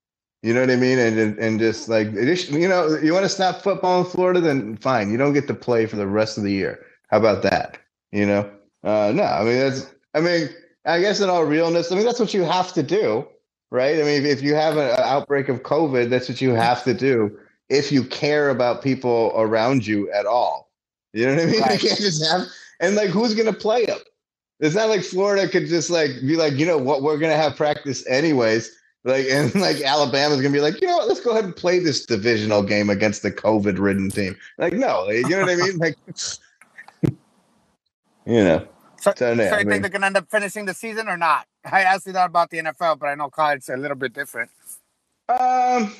[0.44, 0.98] You know what I mean?
[0.98, 5.12] And and just like you know, you want to stop football in Florida, then fine.
[5.12, 6.86] You don't get to play for the rest of the year.
[7.10, 7.78] How about that?
[8.14, 8.50] You know?
[8.84, 9.88] Uh, no, I mean that's.
[10.14, 10.50] I mean,
[10.86, 13.28] I guess in all realness, I mean that's what you have to do,
[13.70, 14.00] right?
[14.00, 17.38] I mean, if you have an outbreak of COVID, that's what you have to do
[17.70, 20.72] if you care about people around you at all.
[21.14, 21.62] You know what I mean?
[21.62, 21.82] Right.
[21.82, 22.48] You can't just have
[22.80, 24.00] and like who's gonna play them?
[24.60, 27.56] It's not like Florida could just like be like, you know what, we're gonna have
[27.56, 28.72] practice anyways.
[29.04, 31.80] Like and like Alabama's gonna be like, you know what, let's go ahead and play
[31.80, 34.36] this divisional game against the COVID ridden team.
[34.58, 35.78] Like, no, you know what I mean?
[35.78, 35.96] Like
[38.26, 38.68] you know.
[39.00, 41.18] So, so, so you I mean, think they're gonna end up finishing the season or
[41.18, 41.48] not?
[41.66, 44.14] I asked you that about the NFL, but I know college is a little bit
[44.14, 44.52] different.
[45.28, 45.94] Um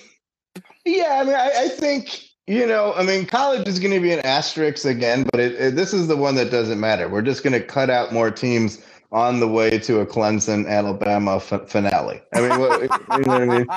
[0.86, 4.12] Yeah, I mean, I, I think you know, I mean, college is going to be
[4.12, 7.08] an asterisk again, but it, it, this is the one that doesn't matter.
[7.08, 11.38] We're just going to cut out more teams on the way to a Clemson Alabama
[11.38, 12.22] f- finale.
[12.34, 13.68] I mean, what, you know what I mean?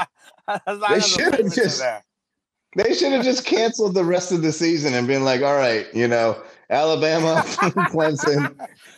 [0.90, 1.83] they should have just
[2.76, 5.87] they should have just canceled the rest of the season and been like, all right,
[5.94, 8.55] you know, Alabama, Clemson,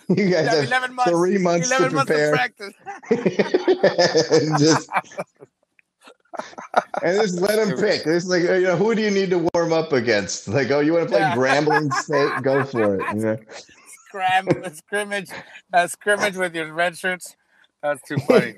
[0.09, 2.35] you guys have, have months, three months to prepare.
[2.35, 2.75] Months
[4.59, 4.91] just
[7.03, 8.07] and just let them pick.
[8.07, 10.49] It's like, you know, who do you need to warm up against?
[10.49, 11.35] Like, oh, you want to play yeah.
[11.35, 12.43] Grambling State?
[12.43, 13.17] Go for it.
[13.17, 13.39] You know?
[14.73, 15.31] Scrimmage,
[15.73, 17.37] uh, scrimmage with your red shirts.
[17.83, 18.55] That's too funny.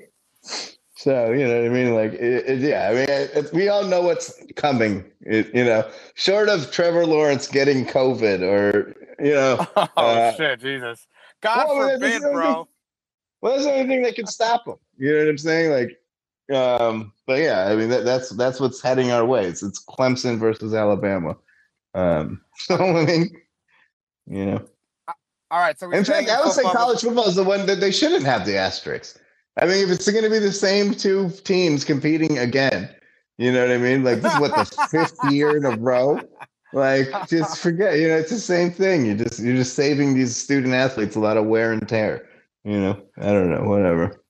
[0.99, 1.95] So you know what I mean?
[1.95, 5.05] Like, it, it, yeah, I mean, it, we all know what's coming.
[5.25, 11.07] you know, short of Trevor Lawrence getting COVID or you know, oh uh, shit, Jesus,
[11.39, 12.67] God well, forbid, bro.
[13.39, 14.75] well, that's the only thing that can stop him.
[14.97, 15.71] You know what I'm saying?
[15.71, 19.45] Like, um, but yeah, I mean, that, that's that's what's heading our way.
[19.45, 21.37] It's, it's Clemson versus Alabama.
[21.93, 23.41] Um, so I mean,
[24.27, 24.65] you know.
[25.49, 25.79] All right.
[25.79, 28.45] So in fact, I would say college football is the one that they shouldn't have
[28.45, 29.17] the asterisk.
[29.57, 32.89] I mean, if it's going to be the same two teams competing again,
[33.37, 34.03] you know what I mean?
[34.03, 36.19] Like this is what the fifth year in a row.
[36.71, 37.97] Like, just forget.
[37.97, 39.05] You know, it's the same thing.
[39.05, 42.27] You just you're just saving these student athletes a lot of wear and tear.
[42.63, 44.21] You know, I don't know, whatever.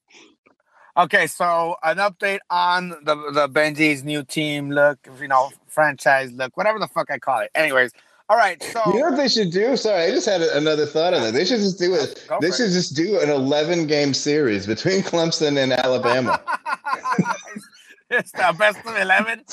[0.96, 6.56] Okay, so an update on the the Benji's new team look, you know, franchise look,
[6.56, 7.52] whatever the fuck I call it.
[7.56, 7.92] Anyways,
[8.30, 9.76] all right, so you know what they should do?
[9.76, 11.34] Sorry, I just had another thought on that.
[11.34, 12.28] They should just do it.
[12.42, 16.40] They should just do an eleven game series between Clemson and Alabama.
[18.12, 19.44] it's the best of eleven.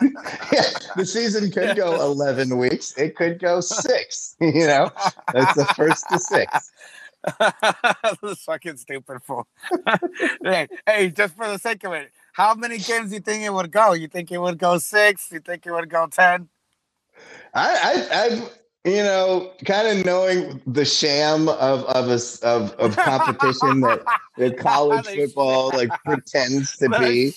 [0.52, 0.62] yeah,
[0.94, 2.96] the season could go eleven weeks.
[2.96, 4.36] It could go six.
[4.40, 4.90] You know,
[5.32, 6.70] that's the first to six.
[8.22, 9.48] this fucking stupid fool.
[10.44, 13.52] hey, hey, just for the sake of it, how many games do you think it
[13.52, 13.92] would go?
[13.92, 15.32] You think it would go six?
[15.32, 16.48] You think it would go ten?
[17.54, 22.96] I, I, I've, you know, kind of knowing the sham of of a, of, of
[22.96, 24.02] competition that,
[24.38, 27.34] that college football like pretends to be.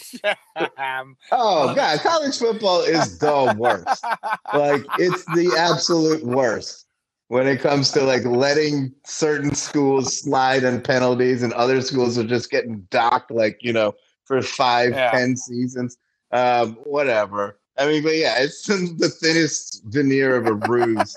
[1.31, 4.05] Oh god, college football is the worst.
[4.53, 6.87] like it's the absolute worst
[7.27, 12.23] when it comes to like letting certain schools slide on penalties and other schools are
[12.23, 13.93] just getting docked like you know
[14.25, 15.11] for five, yeah.
[15.11, 15.97] ten seasons.
[16.31, 17.59] Um, whatever.
[17.77, 21.15] I mean, but yeah, it's the thinnest veneer of a ruse.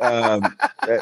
[0.00, 0.56] um,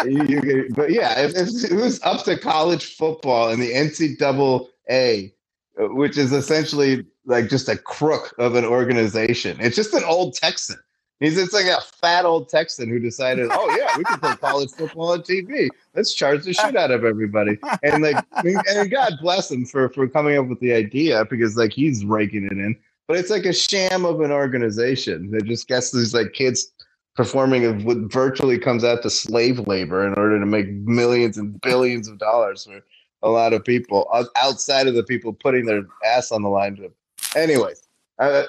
[0.05, 5.33] you, you, but yeah, if, if, it was up to college football and the NCAA,
[5.77, 10.77] which is essentially like just a crook of an organization, it's just an old Texan.
[11.21, 14.73] He's it's like a fat old Texan who decided, oh yeah, we can play college
[14.73, 15.69] football on TV.
[15.95, 17.59] Let's charge the shit out of everybody.
[17.85, 21.73] And like, and God bless him for for coming up with the idea because like
[21.73, 22.77] he's raking it in
[23.13, 26.73] but it's like a sham of an organization that just gets these like kids
[27.15, 31.61] performing of what virtually comes out to slave labor in order to make millions and
[31.61, 32.81] billions of dollars for
[33.23, 36.75] a lot of people outside of the people putting their ass on the line.
[36.77, 36.91] To,
[37.37, 37.87] Anyways,
[38.19, 38.45] uh,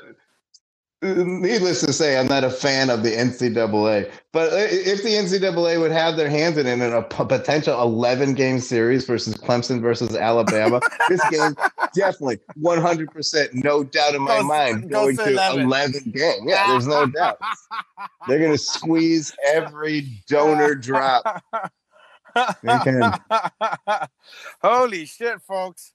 [1.03, 4.11] needless to say, I'm not a fan of the NCAA.
[4.31, 8.59] But if the NCAA would have their hands in it in a potential 11 game
[8.59, 11.55] series versus Clemson versus Alabama, this game
[11.93, 15.61] definitely 100%, no doubt in my mind, go going to 11.
[15.65, 16.47] 11 game.
[16.47, 17.37] Yeah, there's no doubt.
[18.27, 21.43] They're going to squeeze every donor drop.
[22.63, 23.13] They can.
[24.61, 25.93] Holy shit, folks.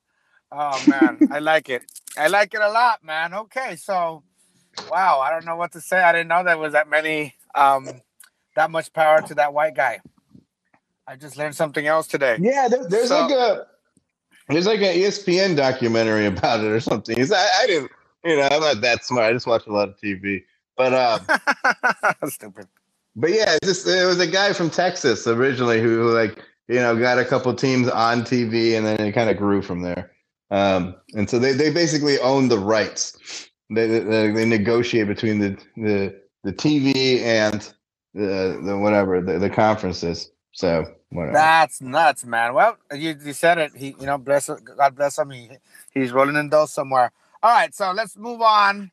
[0.53, 1.19] Oh, man.
[1.31, 1.83] I like it.
[2.17, 3.35] I like it a lot, man.
[3.35, 4.23] Okay, so
[4.91, 6.03] Wow, I don't know what to say.
[6.03, 7.89] I didn't know there was that many, um,
[8.57, 10.01] that much power to that white guy.
[11.07, 12.37] I just learned something else today.
[12.41, 13.67] Yeah, there, there's so, like a
[14.49, 17.19] there's like an ESPN documentary about it or something.
[17.19, 17.91] I, I didn't,
[18.25, 19.27] you know, I'm not that smart.
[19.27, 20.45] I just watch a lot of TV,
[20.77, 20.93] but
[22.23, 22.67] um, stupid.
[23.17, 26.97] But yeah, it's just it was a guy from Texas originally who like you know
[26.97, 30.13] got a couple teams on TV and then it kind of grew from there.
[30.51, 35.59] Um, and so they, they basically own the rights they, they, they negotiate between the,
[35.77, 37.73] the the TV and
[38.15, 40.31] the the whatever the, the conferences.
[40.53, 41.35] So whatever.
[41.35, 42.55] That's nuts, man.
[42.55, 43.73] Well, you, you said it.
[43.77, 45.31] He you know bless God bless him.
[45.31, 45.51] He,
[45.93, 47.13] he's rolling in those somewhere.
[47.43, 48.91] All right, so let's move on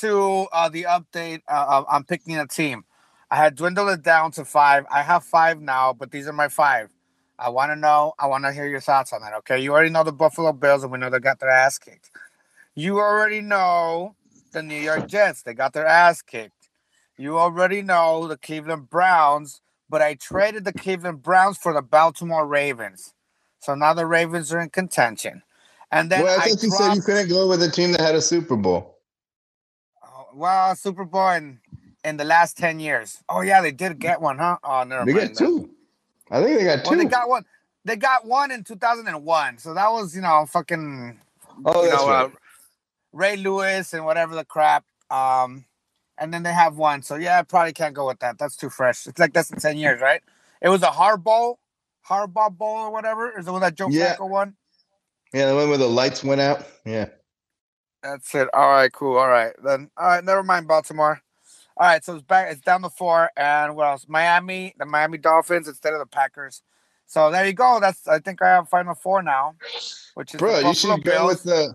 [0.00, 1.40] to uh, the update.
[1.48, 2.84] Uh, I'm picking a team.
[3.30, 4.84] I had dwindled it down to five.
[4.90, 6.90] I have five now, but these are my five.
[7.38, 8.14] I want to know.
[8.18, 9.32] I want to hear your thoughts on that.
[9.38, 12.10] Okay, you already know the Buffalo Bills, and we know they got their ass kicked.
[12.78, 14.14] You already know
[14.52, 15.42] the New York Jets.
[15.42, 16.68] They got their ass kicked.
[17.16, 19.60] You already know the Cleveland Browns,
[19.90, 23.14] but I traded the Cleveland Browns for the Baltimore Ravens.
[23.58, 25.42] So now the Ravens are in contention.
[25.90, 28.00] And then well, I thought I you said you couldn't go with a team that
[28.00, 28.98] had a Super Bowl.
[30.04, 31.58] Oh, well, Super Bowl in
[32.04, 33.24] in the last ten years.
[33.28, 34.58] Oh yeah, they did get one, huh?
[34.62, 35.30] Oh, never They mind.
[35.30, 35.68] got two.
[36.30, 36.90] I think they got two.
[36.90, 37.44] Well, they got one.
[37.84, 39.58] They got one in 2001.
[39.58, 41.18] So that was, you know, fucking
[41.64, 42.26] oh, you that's know, right.
[42.26, 42.30] uh,
[43.12, 44.84] Ray Lewis and whatever the crap.
[45.10, 45.64] Um,
[46.18, 47.02] and then they have one.
[47.02, 48.38] So yeah, I probably can't go with that.
[48.38, 49.06] That's too fresh.
[49.06, 50.20] It's like that's in 10 years, right?
[50.60, 51.56] It was a Harbaugh,
[52.08, 53.38] Harbaugh Bowl or whatever.
[53.38, 54.16] Is the one that Joe Yeah.
[54.16, 54.54] Flacco one?
[55.32, 56.64] yeah, the one where the lights went out.
[56.84, 57.06] Yeah.
[58.02, 58.48] That's it.
[58.54, 59.16] All right, cool.
[59.18, 59.90] All right, then.
[59.96, 61.20] All right, never mind Baltimore.
[61.76, 62.50] All right, so it's back.
[62.50, 64.06] It's down to four, and what else?
[64.08, 66.62] Miami, the Miami Dolphins instead of the Packers.
[67.06, 67.78] So there you go.
[67.80, 69.54] That's I think I have final four now,
[70.14, 71.28] which is Bro, the you should go Bills.
[71.28, 71.74] with the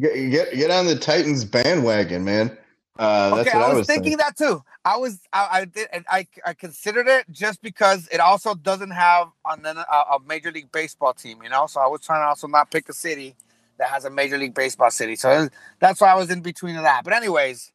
[0.00, 2.56] get get get on the Titans bandwagon, man.
[2.98, 4.62] Uh, that's okay, what I I was, was thinking that too.
[4.84, 8.92] I was, I, I did, and I, I considered it just because it also doesn't
[8.92, 11.66] have on a, a major league baseball team, you know.
[11.66, 13.36] So I was trying to also not pick a city
[13.78, 15.16] that has a major league baseball city.
[15.16, 15.48] So
[15.80, 17.04] that's why I was in between of that.
[17.04, 17.72] But anyways,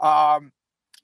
[0.00, 0.52] um,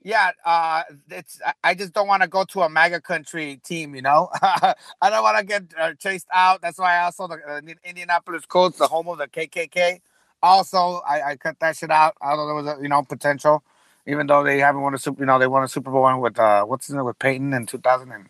[0.02, 4.02] yeah, uh, it's I- just don't want to go to a MAGA country team, you
[4.02, 4.30] know.
[4.42, 4.74] I
[5.10, 6.62] don't want to get uh, chased out.
[6.62, 10.00] That's why I also the uh, Indianapolis Colts, the home of the KKK.
[10.44, 12.16] Also, I, I cut that shit out.
[12.22, 13.64] I thought there was a you know potential,
[14.06, 15.22] even though they haven't won a super.
[15.22, 17.54] You know, they won a Super Bowl one with uh, what's his name with Peyton
[17.54, 18.26] in two thousand and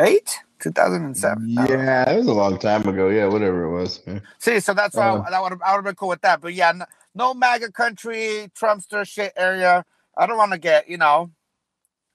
[0.00, 1.48] eight, two thousand and seven.
[1.50, 3.08] Yeah, it was a long time ago.
[3.10, 4.04] Yeah, whatever it was.
[4.06, 4.22] man.
[4.38, 5.22] See, so that's why Uh.
[5.26, 6.40] I, that would I would have been cool with that.
[6.40, 9.84] But yeah, no, no MAGA country, Trumpster shit area.
[10.16, 11.30] I don't want to get you know.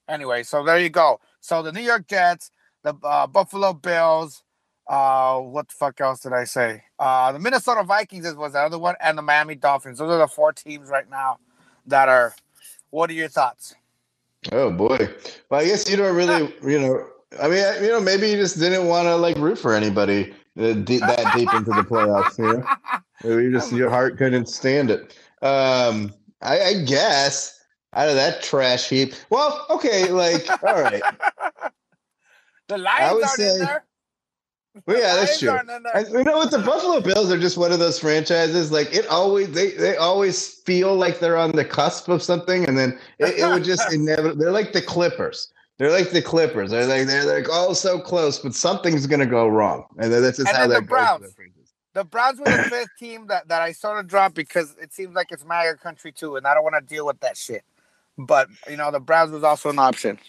[0.10, 1.20] Anyway, so there you go.
[1.42, 2.52] So the New York Jets,
[2.84, 4.44] the uh, Buffalo Bills.
[4.90, 6.84] Uh, what the fuck else did I say?
[6.98, 10.00] Uh, the Minnesota Vikings is- was the other one, and the Miami Dolphins.
[10.00, 11.38] Those are the four teams right now
[11.86, 12.34] that are.
[12.90, 13.76] What are your thoughts?
[14.52, 14.98] Oh boy.
[15.50, 17.08] Well, I guess you don't really, you know.
[17.40, 20.74] I mean, you know, maybe you just didn't want to like root for anybody uh,
[20.74, 22.40] deep, that deep into the playoffs.
[22.40, 22.66] You know,
[23.24, 25.16] maybe you just your heart couldn't stand it.
[25.44, 29.14] Um, I, I guess out of that trash heap.
[29.30, 31.04] Well, okay, like all right.
[32.68, 33.84] The Lions would aren't in say- there.
[34.86, 35.50] Well, yeah, that's true.
[35.50, 35.96] aren't in there.
[35.96, 36.52] And you know what?
[36.52, 38.72] The Buffalo Bills are just one of those franchises.
[38.72, 42.78] Like it always, they they always feel like they're on the cusp of something, and
[42.78, 44.44] then it, it would just inevitably.
[44.44, 45.52] They're like the Clippers.
[45.78, 46.72] They're like the Clippers.
[46.72, 50.38] They're like they're like all so close, but something's gonna go wrong, and then that's
[50.38, 50.90] just And how the that goes.
[50.90, 51.22] Browns.
[51.22, 51.74] for that franchise.
[51.94, 55.16] The Browns were the fifth team that, that I sort of dropped because it seems
[55.16, 57.64] like it's MAGA country too, and I don't want to deal with that shit.
[58.18, 60.20] But you know, the Browns was also an option.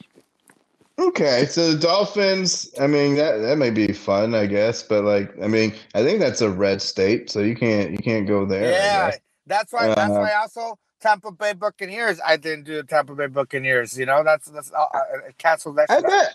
[1.00, 2.70] Okay, so the Dolphins.
[2.78, 6.20] I mean, that that may be fun, I guess, but like, I mean, I think
[6.20, 8.70] that's a red state, so you can't you can't go there.
[8.70, 9.86] Yeah, that's why.
[9.88, 12.20] that's Uh, why also Tampa Bay Buccaneers.
[12.24, 13.98] I didn't do the Tampa Bay Buccaneers.
[13.98, 15.90] You know, that's that's uh, uh, it cancels that.
[15.90, 16.34] I bet.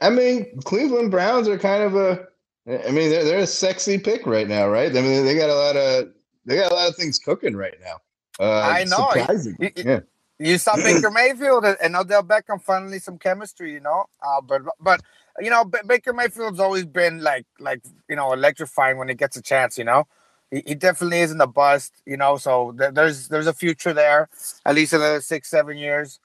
[0.00, 2.26] I mean, Cleveland Browns are kind of a.
[2.66, 4.90] I mean, they're they're a sexy pick right now, right?
[4.90, 6.08] I mean, they got a lot of
[6.44, 7.98] they got a lot of things cooking right now.
[8.40, 9.10] Uh, I know.
[9.12, 10.00] Surprisingly, You- yeah.
[10.42, 14.06] You saw Baker Mayfield and Odell Beckham finally some chemistry, you know.
[14.22, 15.00] Uh, but but
[15.40, 19.36] you know B- Baker Mayfield's always been like like you know electrifying when he gets
[19.36, 20.04] a chance, you know.
[20.50, 22.36] He, he definitely isn't a bust, you know.
[22.36, 24.28] So th- there's there's a future there,
[24.66, 26.20] at least another six seven years,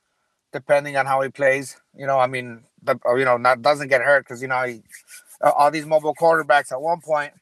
[0.52, 1.78] depending on how he plays.
[1.96, 4.82] You know, I mean, the, you know, not doesn't get hurt because you know he,
[5.42, 7.34] uh, all these mobile quarterbacks at one point.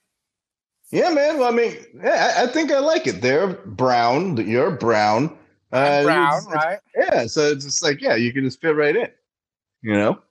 [0.91, 1.39] Yeah, man.
[1.39, 3.21] Well, I mean, yeah, I, I think I like it.
[3.21, 4.37] They're brown.
[4.47, 5.35] You're brown.
[5.71, 6.79] Uh, Brown, it's- it's- right?
[6.95, 9.09] Yeah, so it's just like yeah, you can just fit right in.
[9.81, 10.21] You know.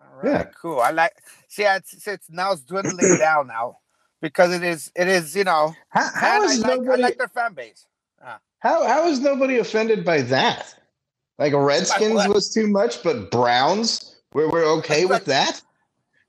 [0.00, 0.44] All right, Yeah.
[0.60, 0.80] cool.
[0.80, 1.12] I like.
[1.48, 3.78] See, it's, it's now it's dwindling down now
[4.20, 5.74] because it is it is you know.
[5.90, 7.86] How, how and I is like, I like their fan base.
[8.60, 10.74] How how is nobody offended by that?
[11.38, 15.60] Like Redskins was too much, but Browns we're we're okay It's with that.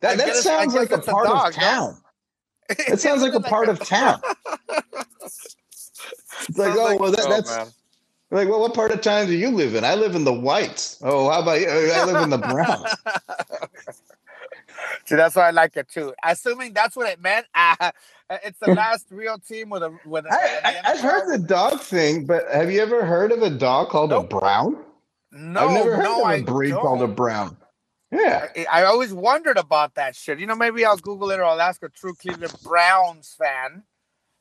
[0.02, 1.98] That that guess- sounds like a it's a part dog, of town.
[2.70, 4.20] It sounds like a part of town.
[6.50, 7.74] It's like, oh well, that, that's
[8.34, 9.84] like, well, what part of town do you live in?
[9.84, 11.00] I live in the whites.
[11.04, 11.68] Oh, how about you?
[11.70, 12.90] I live in the browns.
[15.06, 16.14] See, that's why I like it too.
[16.24, 17.46] Assuming that's what it meant.
[18.30, 20.26] Uh, it's the last real team with a with.
[20.26, 23.50] A, I, I, I've heard the dog thing, but have you ever heard of a
[23.50, 24.32] dog called Nope.
[24.32, 24.78] a brown?
[25.34, 26.82] No, I've never heard no, of a I breed don't.
[26.82, 27.58] called a brown.
[28.12, 28.48] Yeah.
[28.56, 30.40] I, I always wondered about that shit.
[30.40, 33.84] You know, maybe I'll Google it or I'll ask a true Cleveland Browns fan,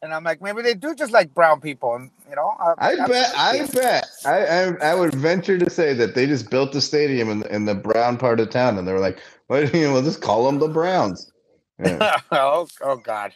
[0.02, 3.08] and I'm like, maybe they do just like brown people, and you know, I that's-
[3.08, 3.32] bet.
[3.36, 4.06] I bet.
[4.26, 7.54] I, I I would venture to say that they just built the stadium in the,
[7.54, 10.20] in the brown part of town, and they were like, "Well, you know, we'll just
[10.22, 11.30] call them the Browns."
[11.84, 12.20] Yeah.
[12.30, 13.32] oh, oh God.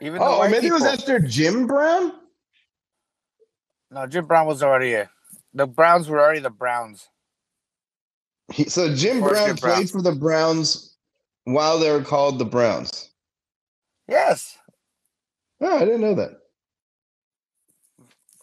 [0.00, 2.12] Even oh, maybe it was people- after Jim Brown.
[3.90, 5.10] No, Jim Brown was already a,
[5.54, 7.08] the Browns were already the Browns.
[8.52, 9.74] He, so Jim Brown Jim Brown.
[9.76, 10.96] played for the Browns
[11.44, 13.10] while they were called the Browns.
[14.08, 14.57] Yes.
[15.60, 16.40] Oh, I didn't know that.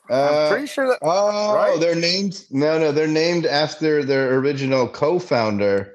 [0.09, 0.99] I'm pretty sure that.
[1.01, 1.79] Oh, right?
[1.79, 2.45] they're named.
[2.51, 5.93] No, no, they're named after their original co-founder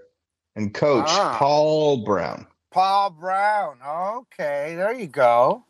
[0.57, 1.37] and coach, ah.
[1.39, 2.47] Paul Brown.
[2.71, 3.79] Paul Brown.
[3.87, 5.65] Okay, there you go.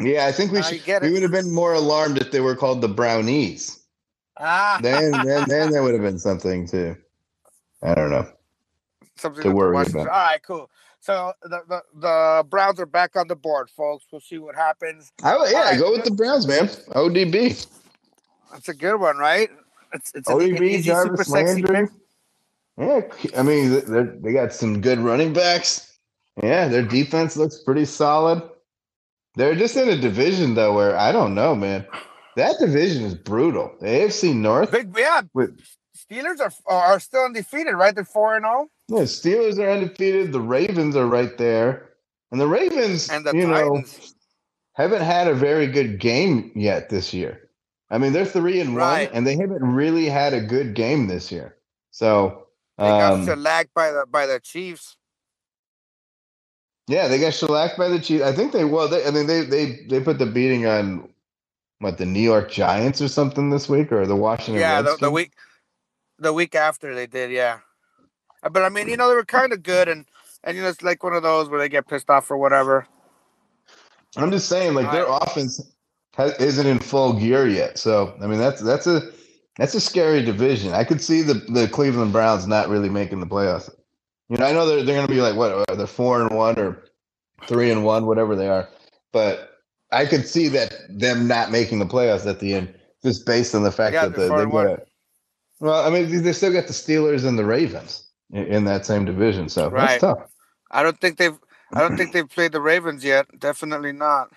[0.00, 1.02] Yeah, I think we should.
[1.02, 3.80] We would have been more alarmed if they were called the Brownies.
[4.38, 6.96] Ah, then then then there would have been something too.
[7.82, 8.26] I don't know.
[9.16, 9.96] Something to worry about.
[9.96, 10.68] All right, cool.
[11.04, 14.06] So the, the, the Browns are back on the board, folks.
[14.10, 15.12] We'll see what happens.
[15.22, 15.78] I, yeah, right.
[15.78, 16.68] go with the Browns, man.
[16.68, 17.66] ODB.
[18.50, 19.50] That's a good one, right?
[19.92, 21.88] It's, it's ODB, an easy, Jarvis Landry.
[22.78, 23.02] Yeah,
[23.36, 25.94] I mean they got some good running backs.
[26.42, 28.42] Yeah, their defense looks pretty solid.
[29.34, 31.86] They're just in a division though where I don't know, man.
[32.36, 33.76] That division is brutal.
[33.78, 34.72] The AFC North.
[34.72, 35.20] Big, yeah.
[35.34, 35.60] With,
[35.94, 37.94] Steelers are are still undefeated, right?
[37.94, 38.70] They're four and zero.
[38.88, 40.32] Yeah, Steelers are undefeated.
[40.32, 41.90] The Ravens are right there,
[42.30, 43.98] and the Ravens, and the you Titans.
[43.98, 44.06] know,
[44.74, 47.48] haven't had a very good game yet this year.
[47.90, 49.08] I mean, they're three and right.
[49.08, 51.56] one, and they haven't really had a good game this year.
[51.92, 54.96] So they um, got shellacked by the by the Chiefs.
[56.86, 58.24] Yeah, they got shellacked by the Chiefs.
[58.24, 58.88] I think they well.
[58.88, 61.08] They, I mean, they they they put the beating on
[61.78, 64.60] what the New York Giants or something this week, or the Washington.
[64.60, 65.32] Yeah, the, the, week
[66.18, 67.30] the week after they did.
[67.30, 67.60] Yeah,
[68.50, 70.04] but I mean, you know, they were kind of good, and
[70.42, 72.86] and you know, it's like one of those where they get pissed off or whatever.
[74.16, 75.60] I'm just saying, like their offense
[76.14, 77.78] has, isn't in full gear yet.
[77.78, 79.10] So I mean, that's that's a
[79.56, 80.72] that's a scary division.
[80.72, 83.70] I could see the the Cleveland Browns not really making the playoffs.
[84.28, 86.58] You know, I know they're they're going to be like what they're four and one
[86.58, 86.84] or
[87.46, 88.68] three and one, whatever they are.
[89.12, 93.54] But I could see that them not making the playoffs at the end, just based
[93.54, 94.86] on the fact that the, they got.
[95.60, 99.48] Well, I mean, they still got the Steelers and the Ravens in, that same division,
[99.48, 99.88] so right.
[99.88, 100.30] that's tough.
[100.70, 101.38] I don't think they've.
[101.72, 103.26] I don't think they've played the Ravens yet.
[103.38, 104.30] Definitely not.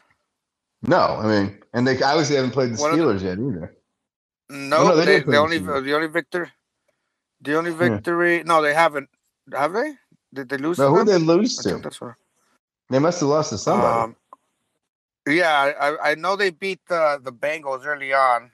[0.82, 3.76] No, I mean, and they obviously haven't played the Steelers the, yet either.
[4.50, 6.52] No, oh, no they, they the only the only victor,
[7.42, 8.38] the only victory.
[8.38, 8.44] Yeah.
[8.44, 9.10] No, they haven't.
[9.52, 9.94] Have they?
[10.34, 10.78] Did they lose?
[10.78, 11.78] No, who they lose to?
[11.78, 12.16] That's what...
[12.90, 14.04] They must have lost to somebody.
[14.04, 14.16] Um,
[15.28, 18.52] yeah, I, I know they beat the the Bengals early on,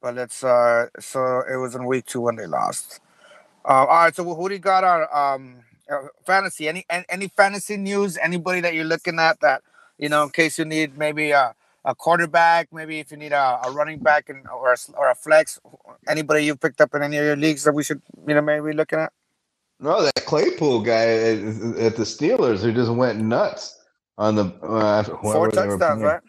[0.00, 3.00] but it's uh so it was in week two when they lost.
[3.64, 5.56] Uh, all right, so who do you got on um
[5.90, 6.68] uh, fantasy?
[6.68, 8.16] Any any fantasy news?
[8.16, 9.62] Anybody that you're looking at that
[9.98, 13.60] you know in case you need maybe a, a quarterback, maybe if you need a,
[13.64, 15.60] a running back and or a, or a flex,
[16.08, 18.72] anybody you picked up in any of your leagues that we should you know maybe
[18.72, 19.12] looking at?
[19.80, 23.78] No, that Claypool guy at, at the Steelers who just went nuts
[24.18, 26.20] on the uh, four touchdowns, right?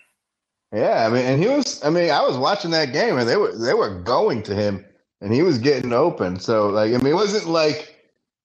[0.72, 1.84] Yeah, I mean, and he was.
[1.84, 4.86] I mean, I was watching that game, and they were they were going to him,
[5.22, 6.40] and he was getting open.
[6.40, 8.00] So, like, I mean, it wasn't like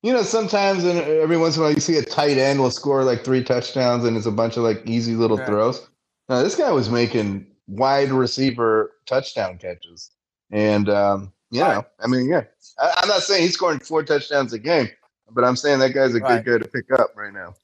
[0.05, 2.71] you know, sometimes and every once in a while you see a tight end will
[2.71, 5.47] score like three touchdowns, and it's a bunch of like easy little yeah.
[5.47, 5.89] throws.
[6.29, 10.11] Now, this guy was making wide receiver touchdown catches,
[10.51, 11.77] and um, you right.
[11.77, 12.43] know, I mean, yeah,
[12.79, 14.91] I, am not saying he's scoring four touchdowns a game,
[15.31, 16.45] but I'm saying that guy's a right.
[16.45, 17.55] good guy to pick up right now.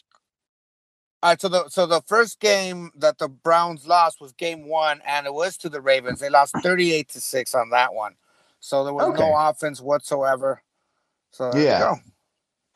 [1.23, 5.03] All right, so the so the first game that the Browns lost was game one,
[5.07, 6.21] and it was to the Ravens.
[6.21, 8.15] They lost thirty-eight to six on that one,
[8.61, 9.19] so there was okay.
[9.21, 10.63] no offense whatsoever.
[11.33, 11.97] So yeah,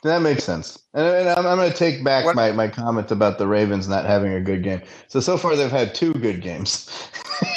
[0.02, 0.82] that makes sense.
[0.94, 2.34] And, and I'm, I'm going to take back what?
[2.34, 4.82] my my comment about the Ravens not having a good game.
[5.08, 6.90] So so far they've had two good games,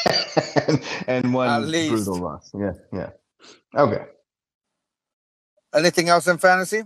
[0.67, 2.51] and, and one brutal loss.
[2.57, 3.09] Yeah, yeah.
[3.75, 4.05] Okay.
[5.73, 6.83] Anything else in fantasy?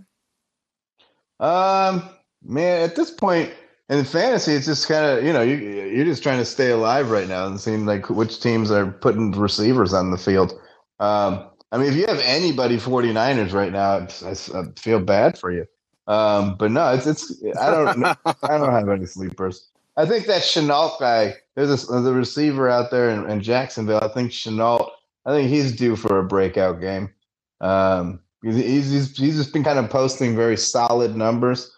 [1.40, 2.10] Um,
[2.44, 3.52] man, at this point
[3.90, 7.10] in fantasy, it's just kind of you know you you're just trying to stay alive
[7.10, 10.60] right now and seeing like which teams are putting receivers on the field.
[11.02, 15.52] Um, I mean, if you have anybody 49ers right now, I, I feel bad for
[15.52, 15.66] you.
[16.08, 18.06] Um, but no, it's it's I don't
[18.44, 19.68] I don't have any sleepers.
[19.98, 21.36] I think that Shenault guy.
[21.56, 24.00] There's a, the receiver out there in, in, Jacksonville.
[24.02, 24.90] I think Shenault,
[25.26, 27.14] I think he's due for a breakout game.
[27.60, 31.72] Um, he's, he's he's just been kind of posting very solid numbers.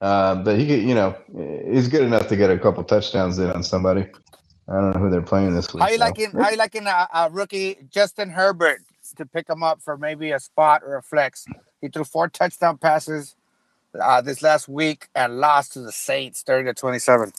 [0.00, 1.16] Uh, but he, you know,
[1.70, 4.06] he's good enough to get a couple touchdowns in on somebody.
[4.68, 5.82] I don't know who they're playing this week.
[5.82, 6.30] How you liking?
[6.32, 8.82] How you liking a, a, rookie Justin Herbert
[9.16, 11.46] to pick him up for maybe a spot or a flex?
[11.80, 13.34] He threw four touchdown passes
[13.98, 17.32] uh, this last week and lost to the Saints, thirty to twenty-seven.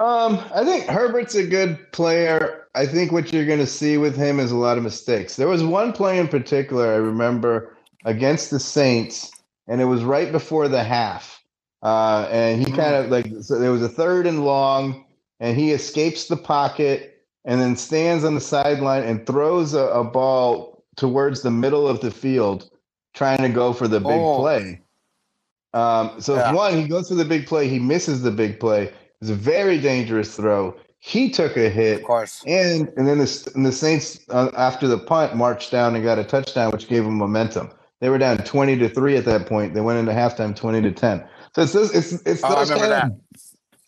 [0.00, 2.66] Um, I think Herbert's a good player.
[2.74, 5.36] I think what you're going to see with him is a lot of mistakes.
[5.36, 9.30] There was one play in particular I remember against the Saints,
[9.68, 11.44] and it was right before the half
[11.84, 12.76] uh, and he mm-hmm.
[12.76, 15.03] kind of like so there was a third and long,
[15.40, 20.04] and he escapes the pocket and then stands on the sideline and throws a, a
[20.04, 22.70] ball towards the middle of the field,
[23.14, 24.38] trying to go for the big oh.
[24.38, 24.80] play.
[25.72, 26.52] Um, so yeah.
[26.52, 28.92] one, he goes for the big play, he misses the big play.
[29.20, 30.76] It's a very dangerous throw.
[30.98, 34.88] He took a hit, of course, and and then the and the Saints uh, after
[34.88, 37.70] the punt marched down and got a touchdown, which gave them momentum.
[38.00, 39.74] They were down twenty to three at that point.
[39.74, 41.22] They went into halftime twenty to ten.
[41.54, 43.10] So it's those, it's it's Oh, those kind of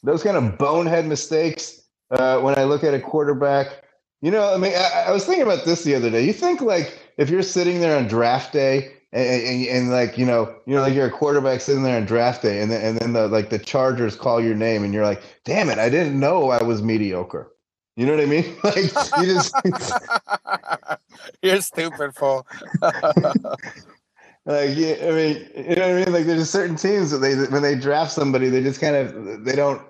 [0.02, 3.84] those kind of bonehead mistakes uh, when I look at a quarterback.
[4.22, 6.24] You know, I mean, I, I was thinking about this the other day.
[6.24, 10.26] You think like if you're sitting there on draft day and, and, and like you
[10.26, 12.98] know, you know, like you're a quarterback sitting there on draft day, and then and
[12.98, 16.18] then the like the Chargers call your name, and you're like, damn it, I didn't
[16.18, 17.52] know I was mediocre.
[17.96, 18.56] You know what I mean?
[18.64, 19.54] Like you just
[21.42, 22.46] You're stupid, fool.
[24.46, 26.12] like yeah, I mean, you know what I mean?
[26.12, 29.54] Like there's certain teams that they when they draft somebody, they just kind of they
[29.54, 29.82] don't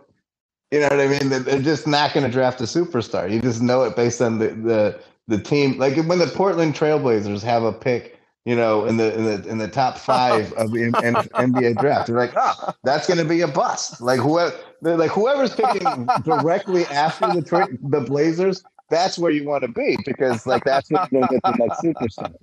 [0.71, 1.29] you know what I mean?
[1.29, 3.31] They're just not going to draft a superstar.
[3.31, 5.79] You just know it based on the, the the team.
[5.79, 9.59] Like when the Portland Trailblazers have a pick, you know, in the in the in
[9.59, 13.49] the top five of the NBA draft, they're like, oh, that's going to be a
[13.49, 14.01] bust.
[14.01, 19.63] Like whoever, like whoever's picking directly after the tra- the Blazers, that's where you want
[19.63, 22.35] to be because like that's when you're going to get the next superstar.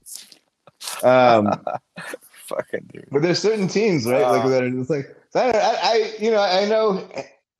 [1.03, 1.53] Um,
[2.45, 3.07] Fucking dude.
[3.11, 4.21] but there's certain teams, right?
[4.21, 4.49] like Uh.
[4.49, 7.07] that are just like I, I, you know, I know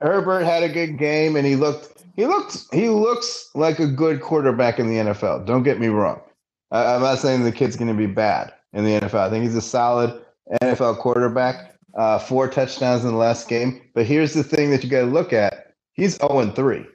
[0.02, 4.22] Herbert had a good game, and he looked, he looked, he looks like a good
[4.22, 5.46] quarterback in the NFL.
[5.46, 6.22] Don't get me wrong.
[6.72, 9.16] I, I'm not saying the kid's going to be bad in the NFL.
[9.28, 10.22] I think he's a solid
[10.62, 11.74] NFL quarterback.
[11.96, 13.82] Uh, four touchdowns in the last game.
[13.94, 16.86] But here's the thing that you got to look at: he's 0 and three.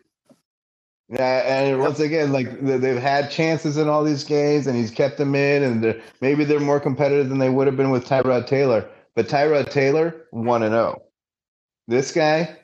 [1.11, 4.91] Yeah, and once again, like they- they've had chances in all these games, and he's
[4.91, 8.07] kept them in, and they're, maybe they're more competitive than they would have been with
[8.07, 8.87] Tyrod Taylor.
[9.15, 11.03] But Tyrod Taylor one and zero.
[11.87, 12.57] This guy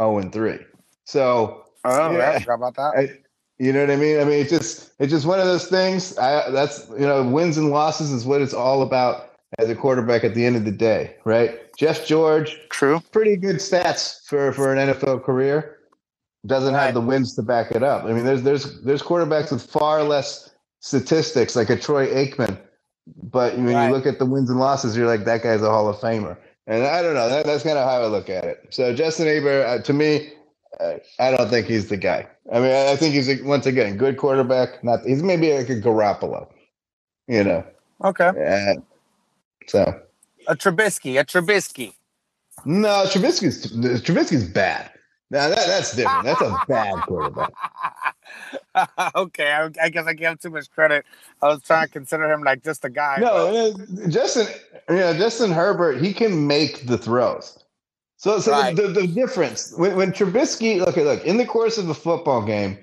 [0.00, 0.58] zero and three.
[1.04, 2.40] So Oh, Yeah.
[2.48, 2.92] I about that.
[2.96, 3.18] I,
[3.58, 4.18] you know what I mean?
[4.18, 6.18] I mean, it's just it's just one of those things.
[6.18, 10.24] I, that's you know, wins and losses is what it's all about as a quarterback
[10.24, 11.60] at the end of the day, right?
[11.76, 13.00] Jeff George, True.
[13.12, 15.78] pretty good stats for for an NFL career.
[16.46, 18.04] Doesn't have the wins to back it up.
[18.04, 22.58] I mean, there's there's there's quarterbacks with far less statistics, like a Troy Aikman,
[23.22, 23.86] but when Right.
[23.88, 26.36] you look at the wins and losses, you're like that guy's a Hall of Famer.
[26.66, 27.28] And I don't know.
[27.30, 28.66] That, that's kind of how I look at it.
[28.70, 30.32] So Justin Herbert, uh, to me,
[30.80, 32.26] uh, I don't think he's the guy.
[32.52, 34.82] I mean, I think he's a, once again good quarterback.
[34.84, 36.46] Not he's maybe like a Garoppolo,
[37.26, 37.64] you know.
[38.04, 38.26] Okay.
[38.28, 38.80] Uh,
[39.66, 39.98] so
[40.48, 41.18] A Trubisky.
[41.18, 41.94] A Trubisky.
[42.66, 43.72] no, Trubisky's
[44.02, 44.90] Trubisky's bad.
[45.30, 46.24] Now that, that's different.
[46.24, 47.52] That's a bad quarterback.
[49.16, 51.04] okay, I, I guess I gave him too much credit.
[51.42, 53.18] I was trying to consider him like just a guy.
[53.20, 54.46] No, but- Justin,
[54.88, 57.58] you know, Justin Herbert, he can make the throws.
[58.16, 58.74] So, so Right.
[58.76, 62.78] the, the difference when, when Trubisky, look, look, in the course of a football game,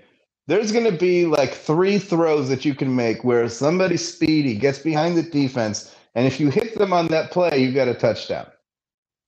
[0.48, 4.80] there's going to be like three throws that you can make where somebody speedy gets
[4.80, 8.46] behind the defense, and if you hit them on that play, you got a touchdown.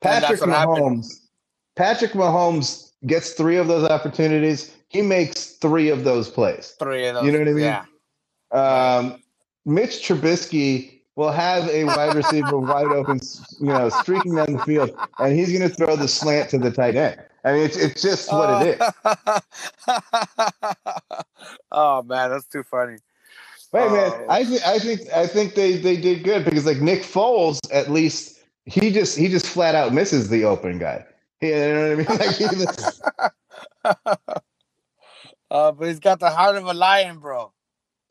[0.02, 1.04] Patrick what happened.
[1.04, 1.20] Mahomes,
[1.76, 4.76] Patrick Mahomes gets three of those opportunities.
[4.90, 6.76] He makes three of those plays.
[6.80, 7.26] three of those.
[7.26, 7.64] You know what I mean?
[7.64, 7.86] Yeah.
[8.52, 9.24] Um,
[9.66, 13.20] Mitch Trubisky will have a wide receiver wide open,
[13.60, 16.72] you know, streaking down the field, and he's going to throw the slant to the
[16.72, 17.20] tight end.
[17.46, 18.92] I mean, it's, it's just what it is.
[21.72, 22.98] oh man, that's too funny.
[23.74, 24.26] Man, Oh.
[24.30, 27.90] I think I think I think they they did good because like Nick Foles, at
[27.90, 31.04] least he just he just flat out misses the open guy.
[31.44, 32.06] You know what I mean?
[32.20, 33.02] Like he just,
[35.52, 37.52] uh, but he's got the heart of a lion, bro.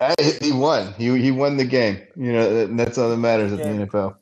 [0.00, 0.92] I- he won.
[0.94, 2.00] He he won the game.
[2.16, 4.16] You know, and that's all that matters at the NFL.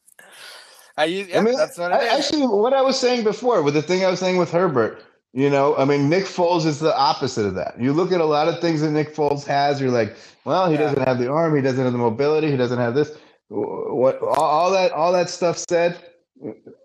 [0.96, 3.62] I use, yeah, I mean, that's what it I- actually, what I was saying before,
[3.62, 5.02] with the thing I was saying with Herbert,
[5.32, 7.80] you know, I mean, Nick Foles is the opposite of that.
[7.80, 10.74] You look at a lot of things that Nick Foles has, you're like, well, he
[10.74, 10.80] Yeah.
[10.82, 13.12] doesn't have the arm, he doesn't have the mobility, he doesn't have this.
[13.48, 15.98] What all, all that all that stuff said,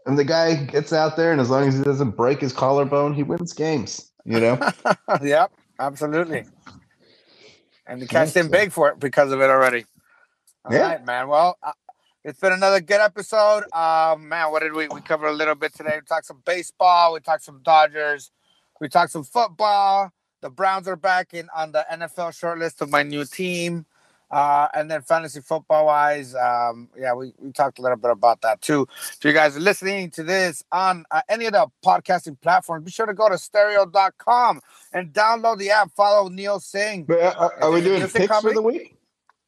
[0.06, 3.14] and the guy gets out there, and as long as he doesn't break his collarbone,
[3.14, 4.12] he wins games.
[4.26, 4.72] You know,
[5.24, 6.46] yep, absolutely.
[7.88, 9.86] And the cashed in so- big for it because of it already.
[10.66, 11.06] All right, Yeah.
[11.06, 11.28] man.
[11.28, 11.74] Well, uh,
[12.24, 13.66] it's been another good episode.
[13.72, 15.92] Um, man, what did we we cover a little bit today?
[15.96, 17.14] We talked some baseball.
[17.14, 18.32] We talked some Dodgers.
[18.82, 20.12] We talked some football.
[20.42, 23.86] The Browns are back in on the NFL shortlist of my new team.
[24.32, 28.42] Uh, and then fantasy football wise, um, yeah, we, we talked a little bit about
[28.42, 28.88] that too.
[29.14, 32.92] If you guys are listening to this on uh, any of the podcasting platforms, be
[32.92, 34.62] sure to go to stereo.com
[34.94, 35.92] and download the app.
[35.92, 37.04] Follow Neil Singh.
[37.04, 38.98] but uh, are, are we doing picks for the week?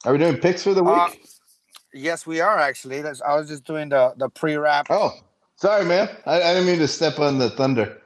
[0.05, 0.93] Are we doing picks for the week?
[0.95, 1.09] Uh,
[1.93, 3.01] Yes, we are actually.
[3.01, 4.87] That's, I was just doing the the pre-wrap.
[4.89, 5.13] oh,
[5.55, 6.09] sorry, man.
[6.25, 8.01] I, I didn't mean to step on the thunder.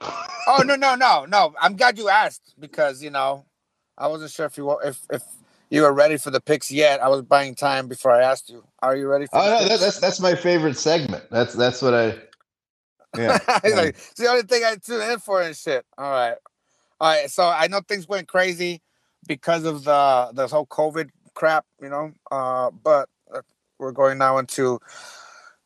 [0.00, 1.54] Oh no no no no!
[1.60, 3.44] I'm glad you asked because you know
[3.98, 5.22] I wasn't sure if you were if if
[5.70, 7.02] you were ready for the picks yet.
[7.02, 8.64] I was buying time before I asked you.
[8.80, 9.38] Are you ready for?
[9.38, 11.24] Oh the no, that, that's that's my favorite segment.
[11.30, 12.18] That's that's what I.
[13.16, 13.38] Yeah.
[13.48, 15.84] Like, it's the only thing I tune in for and shit.
[15.96, 16.36] All right.
[17.00, 18.82] All right, so I know things went crazy
[19.26, 22.12] because of the the whole COVID crap, you know.
[22.30, 23.40] Uh, but uh,
[23.78, 24.78] we're going now into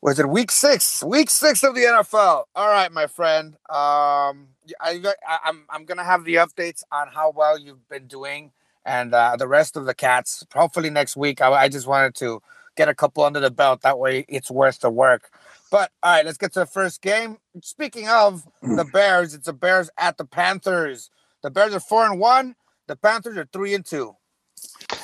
[0.01, 1.03] was it week six?
[1.03, 2.43] Week six of the NFL.
[2.55, 3.55] All right, my friend.
[3.69, 4.49] Um,
[4.79, 8.51] I, I I'm I'm gonna have the updates on how well you've been doing
[8.85, 10.45] and uh, the rest of the cats.
[10.53, 11.41] Hopefully next week.
[11.41, 12.41] I, I just wanted to
[12.75, 13.81] get a couple under the belt.
[13.81, 15.29] That way, it's worth the work.
[15.71, 17.37] But all right, let's get to the first game.
[17.61, 21.09] Speaking of the Bears, it's the Bears at the Panthers.
[21.41, 22.55] The Bears are four and one.
[22.87, 24.15] The Panthers are three and two.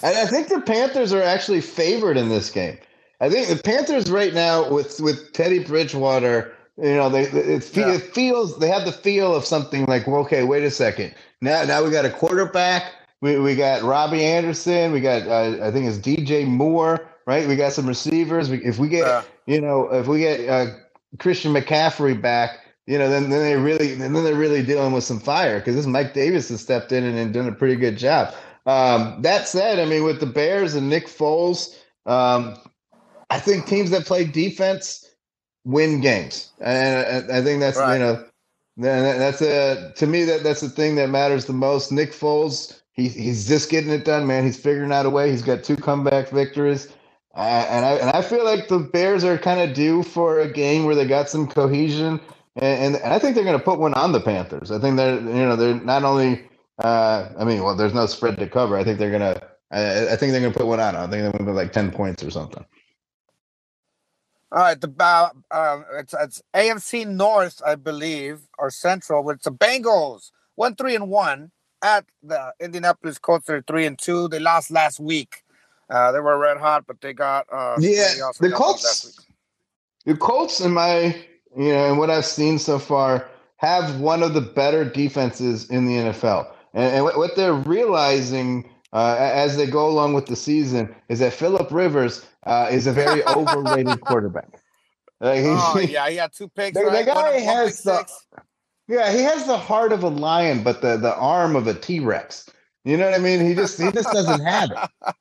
[0.04, 2.78] And I think the Panthers are actually favored in this game.
[3.22, 7.94] I think the Panthers right now with with Teddy Bridgewater, you know, they it, yeah.
[7.94, 11.14] it feels they have the feel of something like, well, okay, wait a second.
[11.42, 12.94] Now now we got a quarterback.
[13.22, 14.92] We, we got Robbie Anderson.
[14.92, 17.08] We got uh, I think it's DJ Moore.
[17.26, 17.48] Right.
[17.48, 18.50] We got some receivers.
[18.50, 20.68] We, if we get you know if we get uh,
[21.20, 22.60] Christian McCaffrey back,
[22.90, 25.86] you know, then then they really then they're really dealing with some fire because this
[25.86, 28.34] Mike Davis has stepped in and, and done a pretty good job.
[28.66, 32.56] Um, that said, I mean, with the Bears and Nick Foles, um,
[33.30, 35.08] I think teams that play defense
[35.66, 37.94] win games, and I, I think that's right.
[37.94, 38.26] you know,
[38.78, 41.92] that's a to me that that's the thing that matters the most.
[41.92, 44.44] Nick Foles, he, he's just getting it done, man.
[44.44, 45.32] He's figuring out a way.
[45.32, 46.90] He's got two comeback victories.
[47.36, 50.52] Uh, and I and I feel like the Bears are kind of due for a
[50.52, 52.20] game where they got some cohesion,
[52.56, 54.72] and, and, and I think they're going to put one on the Panthers.
[54.72, 58.38] I think they're you know they're not only uh, I mean well there's no spread
[58.40, 58.78] to cover.
[58.78, 59.40] I think they're gonna
[59.72, 60.96] I, I think they're gonna put one on.
[60.96, 62.66] I think they're gonna put like ten points or something.
[64.52, 69.30] All right, the uh, um, it's it's AFC North, I believe, or Central.
[69.30, 71.52] It's the Bengals, one three and one
[71.82, 73.46] at the Indianapolis Colts.
[73.48, 74.28] They're three and two.
[74.28, 75.44] They lost last week.
[75.90, 78.08] Uh, they were red hot, but they got uh, yeah.
[78.40, 79.20] The Colts,
[80.06, 81.16] the Colts, in my
[81.58, 83.28] you know, and what I've seen so far,
[83.58, 86.48] have one of the better defenses in the NFL.
[86.74, 91.34] And, and what they're realizing uh, as they go along with the season is that
[91.34, 94.62] Philip Rivers uh, is a very overrated quarterback.
[95.20, 96.78] Like, oh yeah, he had two picks.
[96.78, 97.06] The, right?
[97.06, 98.08] the guy has the
[98.90, 102.00] yeah, he has the heart of a lion, but the the arm of a T
[102.00, 102.50] Rex.
[102.84, 103.46] You know what I mean?
[103.46, 105.16] He just he just doesn't have it.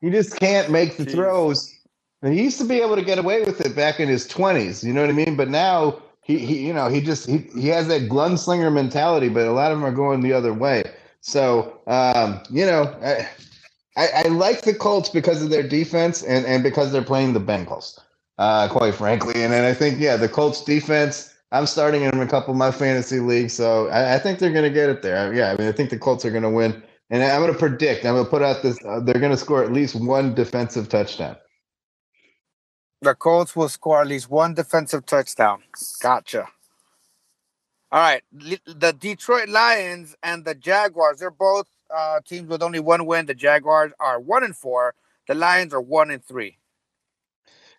[0.00, 1.12] He just can't make the Jeez.
[1.12, 1.74] throws.
[2.22, 4.84] And he used to be able to get away with it back in his twenties.
[4.84, 5.36] You know what I mean?
[5.36, 9.46] But now he, he you know he just he, he has that gunslinger mentality, but
[9.46, 10.84] a lot of them are going the other way.
[11.20, 12.94] So um, you know.
[13.02, 13.28] I,
[13.96, 17.40] I, I, like the Colts because of their defense and, and because they're playing the
[17.40, 17.98] Bengals,
[18.38, 19.42] uh, quite frankly.
[19.42, 22.72] And then I think, yeah, the Colts defense, I'm starting in a couple of my
[22.72, 23.52] fantasy leagues.
[23.52, 25.32] So I, I think they're going to get it there.
[25.32, 26.82] Yeah, I mean, I think the Colts are going to win.
[27.10, 29.36] And I'm going to predict, I'm going to put out this, uh, they're going to
[29.36, 31.36] score at least one defensive touchdown.
[33.02, 35.62] The Colts will score at least one defensive touchdown.
[36.02, 36.48] Gotcha.
[37.92, 38.22] All right.
[38.32, 43.26] The Detroit Lions and the Jaguars, they're both uh, teams with only one win.
[43.26, 44.96] The Jaguars are one and four.
[45.28, 46.58] The Lions are one and three.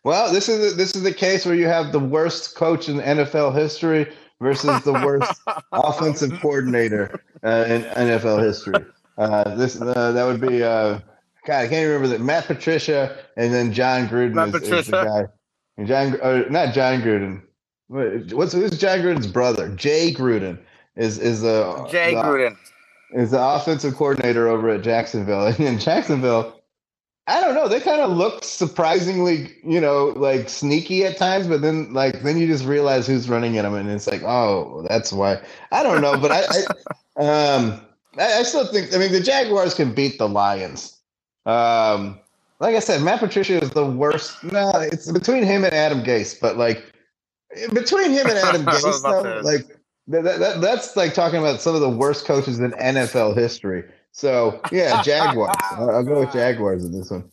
[0.06, 2.98] Well, this is the, this is the case where you have the worst coach in
[2.98, 4.08] NFL history
[4.40, 5.42] versus the worst
[5.72, 8.86] offensive coordinator uh, in NFL history.
[9.18, 11.00] Uh, this uh, that would be uh,
[11.48, 11.64] God.
[11.64, 15.26] I can't remember that Matt Patricia and then Jon Gruden is, is, the guy.
[15.78, 17.42] And Jon, uh, not Jon Gruden.
[17.88, 19.70] What's who's Jon Gruden's brother?
[19.70, 20.60] Jay Gruden
[20.96, 22.56] is is a Jay the, Gruden
[23.14, 25.48] is the offensive coordinator over at Jacksonville.
[25.48, 26.62] And in Jacksonville,
[27.28, 31.62] I don't know, they kind of look surprisingly, you know, like sneaky at times, but
[31.62, 35.12] then like then you just realize who's running at them, and it's like, oh, that's
[35.12, 35.42] why.
[35.72, 36.44] I don't know, but I,
[37.18, 37.26] I
[37.58, 37.82] um
[38.20, 41.00] I, I, still think I mean the Jaguars can beat the Lions.
[41.48, 42.20] Um
[42.60, 44.44] like I said, Matt Patricia is the worst.
[44.44, 46.94] No, it's between him and Adam Gase, but like
[47.74, 49.66] between him and Adam Gase, though, like
[50.08, 53.84] that, that, that's like talking about some of the worst coaches in NFL history.
[54.16, 55.58] So yeah, Jaguars.
[55.72, 57.30] I'll, I'll go with Jaguars in this one.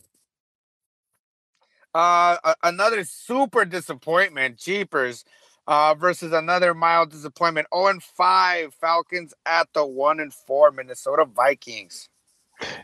[1.95, 5.23] Uh, another super disappointment, Jeepers,
[5.65, 7.67] uh, versus another mild disappointment.
[7.73, 12.09] 0 and 5 Falcons at the 1 and 4 Minnesota Vikings.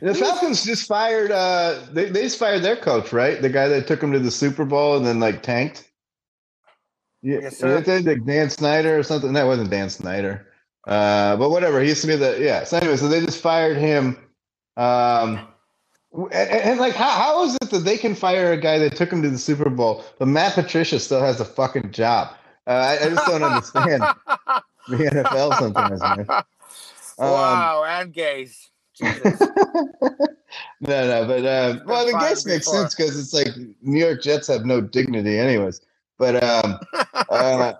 [0.02, 3.42] The Falcons just fired uh they, they just fired their coach, right?
[3.42, 5.90] The guy that took them to the Super Bowl and then like tanked.
[7.22, 7.84] Yeah, yes, sir.
[7.86, 9.34] Like Dan Snyder or something.
[9.34, 10.49] That wasn't Dan Snyder.
[10.88, 11.82] Uh, but whatever.
[11.82, 12.64] He used to be the yeah.
[12.64, 14.18] So anyway, so they just fired him.
[14.78, 15.48] Um,
[16.14, 19.12] and, and, like, how, how is it that they can fire a guy that took
[19.12, 22.30] him to the Super Bowl, but Matt Patricia still has a fucking job?
[22.66, 24.04] Uh, I, I, just don't understand
[24.88, 26.26] the NFL sometimes, man.
[27.20, 28.70] Um, wow, and Gase.
[29.02, 29.18] no,
[30.82, 33.48] no, but uh, well, the Gase makes sense because it's like
[33.82, 35.82] New York Jets have no dignity, anyways.
[36.18, 36.80] But um,
[37.30, 37.74] uh,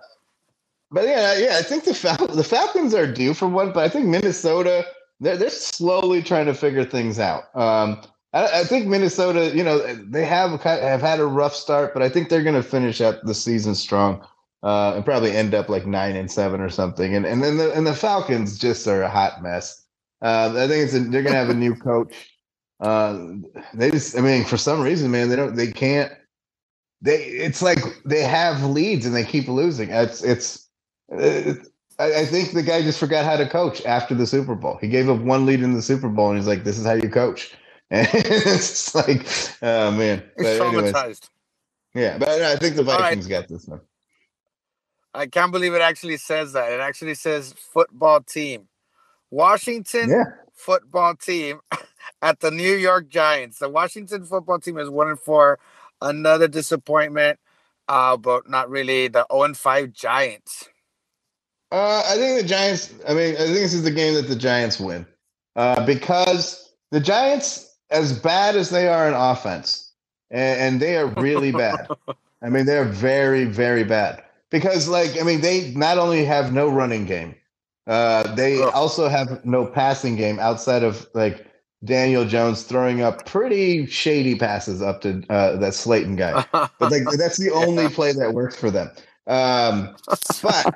[0.90, 3.88] but yeah, yeah, I think the Fal- the Falcons are due for one, but I
[3.88, 4.86] think Minnesota
[5.20, 7.44] they're they're slowly trying to figure things out.
[7.54, 8.00] Um,
[8.32, 12.08] I, I, think Minnesota, you know, they have have had a rough start, but I
[12.08, 14.26] think they're going to finish up the season strong
[14.62, 17.14] uh, and probably end up like nine and seven or something.
[17.14, 19.84] And and then the and the Falcons just are a hot mess.
[20.22, 22.14] Uh, I think it's a, they're going to have a new coach.
[22.80, 23.34] Uh,
[23.74, 26.12] they just, I mean, for some reason, man, they don't, they can't.
[27.02, 29.90] They, it's like they have leads and they keep losing.
[29.90, 30.68] It's, it's.
[31.10, 31.68] It's
[32.00, 34.78] I, think the guy just forgot how to coach after the Super Bowl.
[34.80, 36.94] He gave up one lead in the Super Bowl, and he's like, "This is how
[36.94, 37.54] you coach."
[37.92, 39.26] And it's like,
[39.62, 40.94] oh man, it's traumatized.
[40.94, 41.20] Anyways,
[41.92, 43.40] yeah, but I think the Vikings right.
[43.40, 43.80] got this one.
[45.12, 46.70] I can't believe it actually says that.
[46.70, 48.68] It actually says football team.
[49.32, 50.24] Washington yeah.
[50.54, 51.58] football team
[52.22, 53.58] at the New York Giants.
[53.58, 55.58] The Washington football team is one and four.
[56.00, 57.40] Another disappointment,
[57.88, 59.08] uh, but not really.
[59.08, 60.69] The 0 and 5 Giants.
[61.72, 62.92] Uh, I think the Giants.
[63.08, 65.06] I mean, I think this is the game that the Giants win
[65.56, 69.92] uh, because the Giants, as bad as they are in offense,
[70.30, 71.88] and, and they are really bad.
[72.42, 76.68] I mean, they're very, very bad because, like, I mean, they not only have no
[76.68, 77.34] running game,
[77.86, 78.70] uh, they Ugh.
[78.74, 81.46] also have no passing game outside of like
[81.84, 86.44] Daniel Jones throwing up pretty shady passes up to uh, that Slayton guy.
[86.52, 88.90] But like, that's the only play that works for them.
[89.30, 89.94] Um,
[90.42, 90.74] but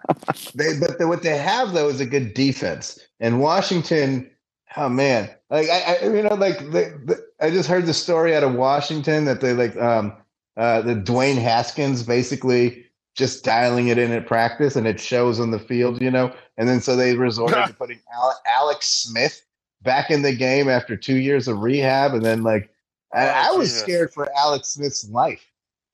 [0.54, 3.00] they, but the, what they have though is a good defense.
[3.18, 4.30] And Washington,
[4.76, 8.34] oh man, like I, I you know, like the, the, I just heard the story
[8.34, 10.14] out of Washington that they like um
[10.56, 12.86] uh the Dwayne Haskins basically
[13.16, 16.32] just dialing it in at practice and it shows on the field, you know.
[16.56, 17.98] And then so they resorted to putting
[18.46, 19.44] Alex Smith
[19.82, 22.70] back in the game after two years of rehab, and then like
[23.12, 25.44] I, oh, I was scared for Alex Smith's life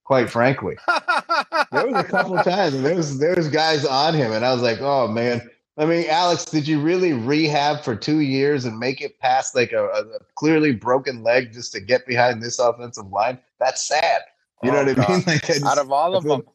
[0.05, 0.77] quite frankly.
[1.73, 4.45] there was a couple of times and there was there was guys on him, and
[4.45, 5.49] I was like, oh man.
[5.79, 9.73] I mean, Alex, did you really rehab for two years and make it past like
[9.73, 13.39] a, a clearly broken leg just to get behind this offensive line?
[13.59, 14.21] That's sad.
[14.63, 15.11] You oh, know what God.
[15.11, 15.25] I mean?
[15.27, 16.47] Like, I just, Out of all of feel, them,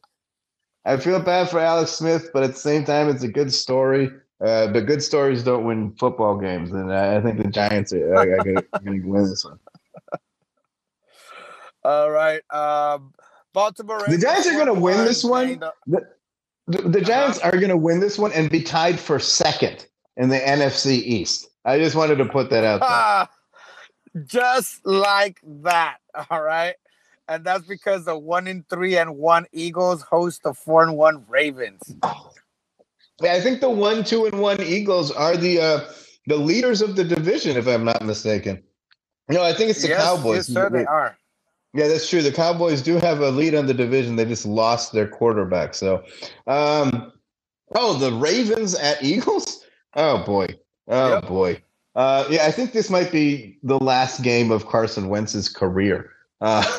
[0.84, 4.10] I feel bad for Alex Smith, but at the same time, it's a good story.
[4.40, 8.14] Uh, but good stories don't win football games, and I, I think the Giants are,
[8.14, 8.44] are, are
[8.84, 9.58] going to win this one.
[11.84, 12.42] All right.
[12.50, 13.14] Um,
[13.56, 14.02] Baltimore.
[14.06, 15.58] The Giants are going to win this one.
[15.86, 16.02] The,
[16.66, 17.48] the, the Giants uh-huh.
[17.48, 19.86] are going to win this one and be tied for second
[20.18, 21.48] in the NFC East.
[21.64, 23.28] I just wanted to put that out
[24.14, 24.24] there.
[24.26, 25.96] just like that.
[26.30, 26.74] All right.
[27.28, 31.24] And that's because the one in three and one Eagles host the four and one
[31.26, 31.80] Ravens.
[33.22, 35.80] Yeah, I think the one, two, and one Eagles are the uh,
[36.26, 38.62] the leaders of the division, if I'm not mistaken.
[39.30, 40.36] No, I think it's the yes, Cowboys.
[40.36, 41.16] Yes, sir, they are.
[41.76, 42.22] Yeah, that's true.
[42.22, 44.16] The Cowboys do have a lead on the division.
[44.16, 45.74] They just lost their quarterback.
[45.74, 46.02] So,
[46.46, 47.12] um,
[47.74, 49.62] oh, the Ravens at Eagles.
[49.94, 50.46] Oh boy.
[50.88, 51.26] Oh yep.
[51.26, 51.62] boy.
[51.94, 56.10] Uh, yeah, I think this might be the last game of Carson Wentz's career.
[56.40, 56.64] Uh,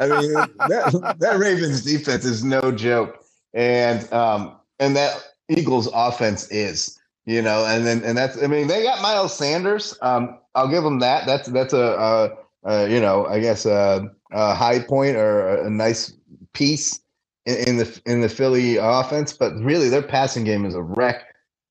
[0.00, 0.32] I mean,
[0.68, 7.40] that, that Ravens defense is no joke, and um, and that Eagles offense is, you
[7.40, 8.42] know, and then and that's.
[8.42, 9.96] I mean, they got Miles Sanders.
[10.02, 11.24] Um, I'll give them that.
[11.26, 12.30] That's that's a, a
[12.64, 16.12] uh, you know, I guess a, a high point or a, nice
[16.52, 17.00] piece
[17.46, 19.32] in, in, the in the Philly offense.
[19.32, 21.24] But really, their passing game is a wreck.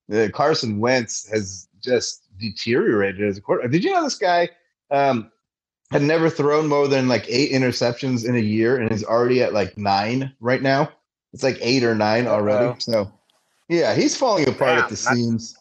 [0.08, 3.70] The Carson Wentz has just deteriorated as a quarterback.
[3.70, 4.48] Did you know this guy
[4.90, 5.30] um,
[5.92, 9.54] had never thrown more than like eight interceptions in a year, and is already at
[9.54, 10.90] like nine right now?
[11.32, 12.80] It's like eight or nine already.
[12.80, 13.08] So,
[13.68, 15.56] yeah, he's falling apart at the seams.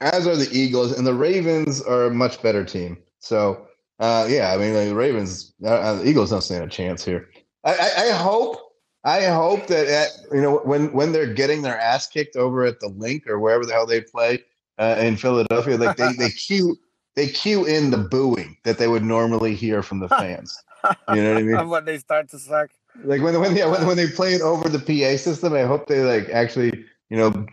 [0.00, 2.98] As are the Eagles, and the Ravens are a much better team.
[3.20, 3.68] So
[3.98, 7.04] uh, yeah, I mean, like, the Ravens, uh, uh, the Eagles don't stand a chance
[7.04, 7.28] here.
[7.62, 8.58] I, I, I hope,
[9.04, 12.80] I hope that at, you know when when they're getting their ass kicked over at
[12.80, 14.42] the Linc or wherever the hell they play
[14.78, 16.76] uh, in Philadelphia, like they they cue
[17.14, 20.60] they cue in the booing that they would normally hear from the fans.
[21.10, 21.68] You know what I mean?
[21.68, 22.70] when they start to suck.
[23.04, 25.86] Like when when yeah, when, when they play it over the PA system, I hope
[25.86, 27.46] they like actually you know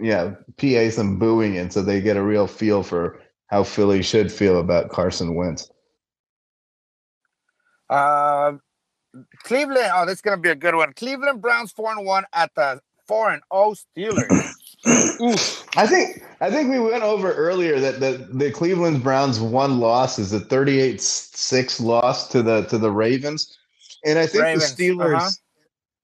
[0.00, 3.20] yeah PA some booing in so they get a real feel for
[3.52, 5.70] how Philly should feel about Carson Wentz.
[7.90, 8.54] Uh,
[9.42, 9.90] Cleveland.
[9.94, 10.94] Oh, this is gonna be a good one.
[10.94, 14.54] Cleveland Browns four and one at the four and oh Steelers.
[15.76, 20.18] I think I think we went over earlier that the, the Cleveland Browns one loss
[20.18, 23.58] is a 38-6 loss to the to the Ravens.
[24.04, 24.74] And I think Ravens.
[24.74, 25.30] the Steelers uh-huh.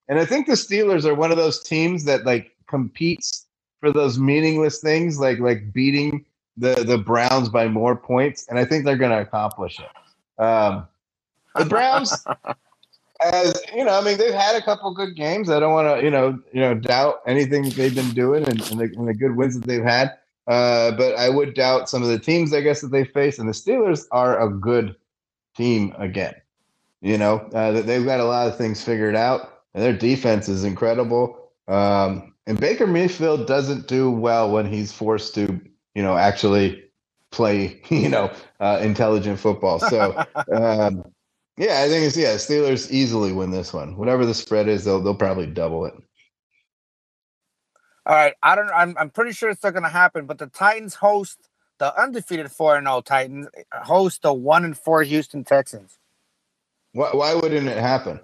[0.09, 3.46] and I think the Steelers are one of those teams that like competes
[3.80, 6.26] for those meaningless things like like beating
[6.59, 10.42] the the Browns by more points, and I think they're going to accomplish it.
[10.42, 10.86] Um,
[11.56, 12.26] the Browns,
[13.24, 15.50] as you know, I mean, they've had a couple good games.
[15.50, 18.80] I don't want to, you know, you know, doubt anything they've been doing and, and,
[18.80, 20.12] the, and the good wins that they've had.
[20.46, 23.38] Uh, but I would doubt some of the teams, I guess, that they face.
[23.38, 24.96] And the Steelers are a good
[25.56, 26.34] team again.
[27.00, 30.64] You know, uh, they've got a lot of things figured out, and their defense is
[30.64, 31.50] incredible.
[31.68, 35.61] Um, and Baker Mayfield doesn't do well when he's forced to,
[35.95, 36.84] you know, actually
[37.30, 39.78] play, you know, uh, intelligent football.
[39.78, 40.16] So,
[40.53, 41.05] um,
[41.57, 43.97] yeah, I think it's yeah, Steelers easily win this one.
[43.97, 45.95] Whatever the spread is, they'll they'll probably double it.
[48.07, 48.70] All right, I don't.
[48.70, 50.26] I'm I'm pretty sure it's not going to happen.
[50.26, 55.03] But the Titans host the undefeated four and zero Titans host the one and four
[55.03, 55.99] Houston Texans.
[56.93, 58.20] Why why wouldn't it happen?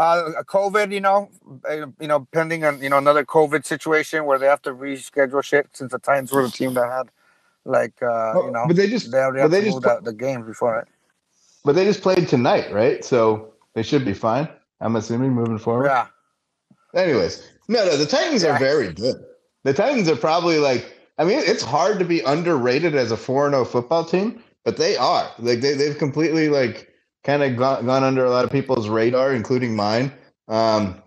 [0.00, 1.28] Uh, COVID, you know,
[1.68, 5.44] uh, you know, pending on you know another COVID situation where they have to reschedule
[5.44, 7.10] shit since the Titans were the team that had
[7.66, 10.14] like uh, oh, you know, but they just they already but they just the, the
[10.14, 10.88] games before it.
[11.66, 13.04] But they just played tonight, right?
[13.04, 14.48] So they should be fine.
[14.80, 15.88] I'm assuming moving forward.
[15.88, 16.06] Yeah.
[16.94, 18.56] Anyways, no, no, the Titans yeah.
[18.56, 19.16] are very good.
[19.64, 23.50] The Titans are probably like, I mean, it's hard to be underrated as a 4
[23.50, 25.30] 0 football team, but they are.
[25.38, 26.89] Like, they, they've completely, like,
[27.24, 30.12] kind of gone, gone under a lot of people's radar, including mine.
[30.48, 31.02] Um,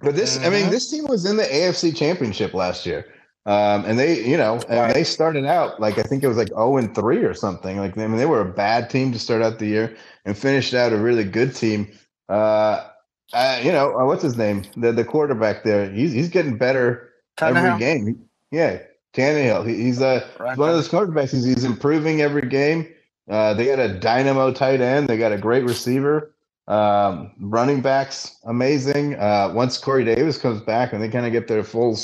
[0.00, 0.46] but this, mm-hmm.
[0.46, 0.70] I mean, mm-hmm.
[0.70, 3.06] this team was in the AFC Championship last year.
[3.44, 6.48] Um, and they, you know, and they started out like I think it was like
[6.48, 7.76] 0 and 3 or something.
[7.76, 10.74] Like I mean, they were a bad team to start out the year and finished
[10.74, 11.88] out a really good team.
[12.28, 12.84] Uh,
[13.32, 14.62] uh you know, uh, what's his name?
[14.76, 15.90] The the quarterback there.
[15.90, 17.72] He's he's getting better Tannehill.
[17.72, 18.28] every game.
[18.52, 18.78] Yeah,
[19.12, 19.68] Tannehill.
[19.68, 20.56] He, he's uh right.
[20.56, 21.32] one of those quarterbacks.
[21.32, 22.88] He's, he's improving every game.
[23.28, 25.08] Uh, they got a dynamo tight end.
[25.08, 26.34] They got a great receiver.
[26.68, 29.16] Um, running backs, amazing.
[29.16, 31.96] Uh, once Corey Davis comes back and they kind of get their full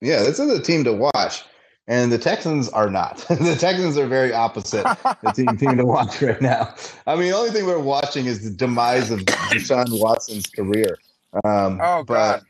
[0.00, 1.44] yeah, this is a team to watch.
[1.88, 3.18] And the Texans are not.
[3.28, 4.84] the Texans are very opposite
[5.22, 6.74] the team team to watch right now.
[7.06, 10.98] I mean, the only thing we're watching is the demise of Deshaun Watson's career.
[11.44, 12.42] Um, oh God.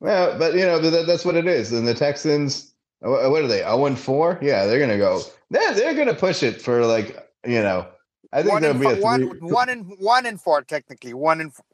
[0.00, 1.72] But, yeah, but you know that, that's what it is.
[1.72, 3.58] And the Texans, Uh, what are they?
[3.58, 4.38] Zero oh and four?
[4.42, 5.20] Yeah, they're gonna go.
[5.50, 7.86] They're they're gonna push it for like you know.
[8.32, 11.14] I think there'll be a three, one, one and one and four technically.
[11.14, 11.54] One and.
[11.54, 11.64] Four.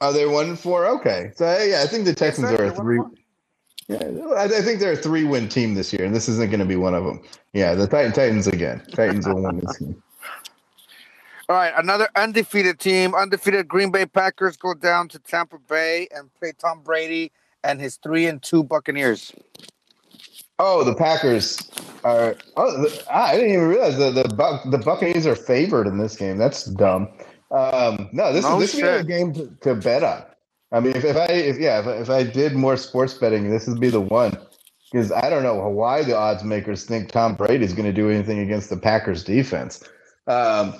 [0.00, 0.86] Are they one and four?
[0.86, 3.00] Okay, so yeah, I think the Texans are a three.
[3.88, 6.76] Yeah, I, think they're a three-win team this year, and this isn't going to be
[6.76, 7.22] one of them.
[7.54, 8.82] Yeah, the Titan, Titans again.
[8.92, 10.02] Titans will win this game.
[11.48, 16.28] All right, another undefeated team, undefeated Green Bay Packers go down to Tampa Bay and
[16.34, 17.32] play Tom Brady
[17.64, 19.32] and his three and two Buccaneers.
[20.58, 21.70] Oh, the Packers
[22.04, 22.36] are.
[22.56, 25.98] Oh, the, ah, I didn't even realize the the, Buc, the Buccaneers are favored in
[25.98, 26.38] this game.
[26.38, 27.08] That's dumb.
[27.50, 30.24] Um, no, this no is this is a game to, to bet on.
[30.70, 33.66] I mean, if, if I, if yeah, if, if I did more sports betting, this
[33.66, 34.36] would be the one.
[34.90, 38.08] Because I don't know why the odds makers think Tom Brady is going to do
[38.08, 39.84] anything against the Packers defense.
[40.26, 40.74] Um,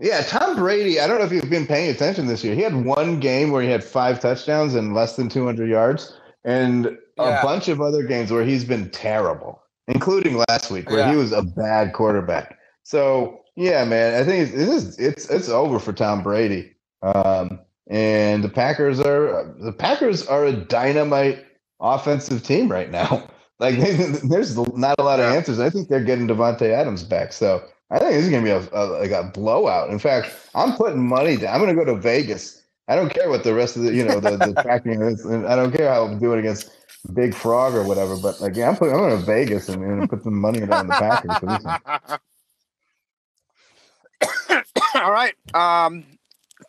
[0.00, 0.98] yeah, Tom Brady.
[0.98, 2.54] I don't know if you've been paying attention this year.
[2.54, 6.16] He had one game where he had five touchdowns and less than 200 yards,
[6.48, 7.40] and yeah.
[7.40, 11.10] a bunch of other games where he's been terrible, including last week where yeah.
[11.10, 12.58] he was a bad quarterback.
[12.84, 16.72] So yeah, man, I think it's it's it's, it's over for Tom Brady.
[17.02, 21.44] Um, and the Packers are the Packers are a dynamite
[21.80, 23.28] offensive team right now.
[23.60, 23.74] Like
[24.22, 25.58] there's not a lot of answers.
[25.58, 28.68] I think they're getting Davante Adams back, so I think this is gonna be a,
[28.72, 29.90] a, like a blowout.
[29.90, 31.56] In fact, I'm putting money down.
[31.56, 32.57] I'm gonna go to Vegas.
[32.88, 35.24] I don't care what the rest of the you know the, the tracking is.
[35.24, 36.70] and I don't care how I'm doing against
[37.14, 38.16] Big Frog or whatever.
[38.16, 40.86] But like, yeah, I'm putting I'm going to Vegas and, and put some money down
[40.88, 42.18] the Packers.
[44.94, 45.34] All right.
[45.54, 46.04] Um,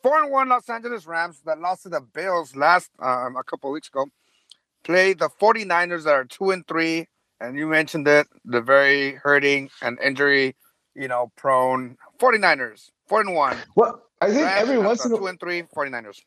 [0.03, 3.71] four and one Los Angeles Rams that lost to the Bills last um, a couple
[3.71, 4.05] weeks ago
[4.83, 7.07] play the 49ers that are two and three.
[7.41, 10.55] And you mentioned it, the very hurting and injury,
[10.93, 13.57] you know, prone 49ers, four and one.
[13.75, 16.19] Well, I think every once in a two and three 49ers.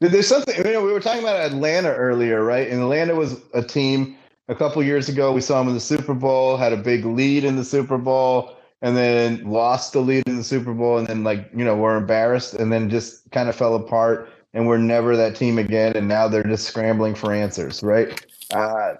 [0.00, 2.68] There's something, you know, we were talking about Atlanta earlier, right?
[2.68, 4.16] And Atlanta was a team
[4.48, 5.32] a couple years ago.
[5.32, 8.56] We saw them in the Super Bowl, had a big lead in the Super Bowl
[8.82, 11.96] and then lost the lead in the Super Bowl, and then like you know were
[11.96, 16.08] embarrassed, and then just kind of fell apart, and we're never that team again, and
[16.08, 18.26] now they're just scrambling for answers, right?
[18.52, 18.94] Uh,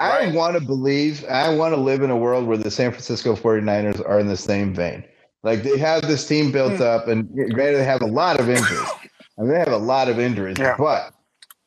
[0.00, 0.34] I right.
[0.34, 4.06] want to believe, I want to live in a world where the San Francisco 49ers
[4.08, 5.04] are in the same vein.
[5.42, 6.80] Like they have this team built mm.
[6.80, 8.88] up, and granted, they have a lot of injuries.
[9.38, 10.74] I mean, they have a lot of injuries, yeah.
[10.76, 11.12] but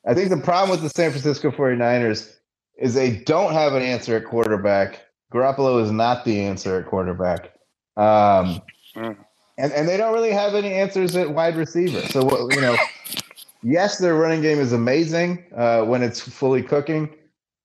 [0.05, 2.35] I think the problem with the San Francisco 49ers
[2.77, 4.99] is they don't have an answer at quarterback
[5.31, 7.53] Garoppolo is not the answer at quarterback.
[7.97, 8.61] Um,
[8.95, 9.15] mm.
[9.57, 12.01] and, and they don't really have any answers at wide receiver.
[12.07, 12.75] So, you know,
[13.63, 17.09] yes, their running game is amazing uh, when it's fully cooking,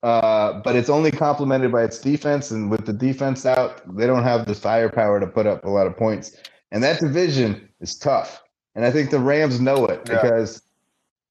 [0.07, 2.53] uh, but it's only complemented by its defense.
[2.53, 5.89] And with the defense out, they don't have the firepower to put up a lot
[5.89, 6.37] of points.
[6.71, 8.41] and that division is tough.
[8.77, 10.23] And I think the Rams know it yeah.
[10.23, 10.63] because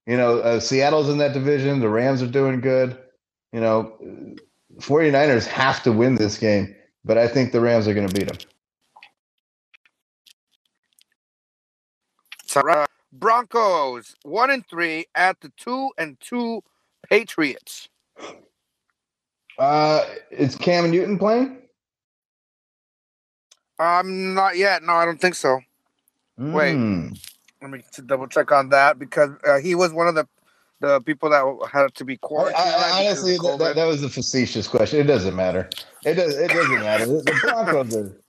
[0.05, 1.79] you know uh, Seattle's in that division.
[1.79, 2.97] The Rams are doing good.
[3.53, 3.97] You know,
[4.79, 8.27] 49ers have to win this game, but I think the Rams are going to beat
[8.27, 8.37] them.
[13.13, 16.61] Broncos one and three at the two and two
[17.09, 17.87] Patriots.
[19.57, 21.57] Uh, is Cam Newton playing?
[23.79, 24.83] Um, not yet.
[24.83, 25.59] No, I don't think so.
[26.39, 26.53] Mm.
[26.53, 27.21] Wait,
[27.61, 30.27] let me double check on that because uh, he was one of the
[30.81, 32.57] the people that had to be quarantined.
[32.57, 34.99] I, I, honestly, that, that, was a facetious question.
[34.99, 35.69] It doesn't matter.
[36.03, 36.35] It does.
[36.37, 37.05] It doesn't matter.
[37.05, 38.21] The, the Broncos are.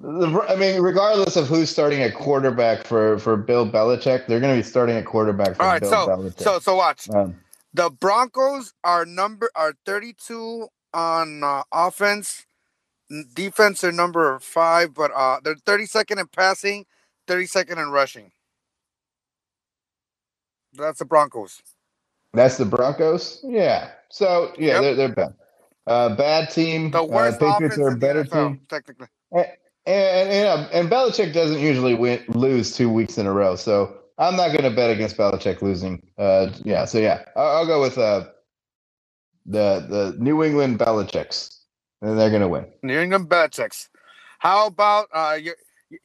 [0.00, 4.56] The, I mean, regardless of who's starting at quarterback for for Bill Belichick, they're going
[4.56, 6.40] to be starting at quarterback for All right, Bill so, Belichick.
[6.40, 7.08] So, so watch.
[7.10, 7.36] Um,
[7.74, 12.46] the Broncos are number are thirty two on uh, offense.
[13.34, 16.86] Defense are number five, but uh, they're thirty second in passing,
[17.26, 18.30] thirty second in rushing.
[20.72, 21.60] That's the Broncos.
[22.32, 23.40] That's the Broncos.
[23.44, 23.90] Yeah.
[24.08, 24.82] So yeah, yep.
[24.82, 25.34] they're they're bad.
[25.86, 26.90] Uh, bad team.
[26.90, 29.08] The worst uh, Patriots are a better NFL, team, technically.
[29.32, 29.46] And,
[29.86, 34.36] and, and, and Belichick doesn't usually win lose two weeks in a row, so I'm
[34.36, 36.06] not going to bet against Belichick losing.
[36.16, 36.84] Uh, yeah.
[36.84, 38.26] So yeah, I'll, I'll go with uh,
[39.46, 41.58] the the New England Belichicks,
[42.00, 42.66] and they're going to win.
[42.82, 43.88] New England Belichicks.
[44.38, 45.56] How about uh, your,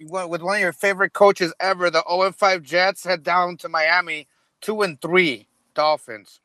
[0.02, 4.28] with one of your favorite coaches ever, the 0 5 Jets head down to Miami,
[4.62, 5.48] two and three.
[5.74, 6.40] Dolphins?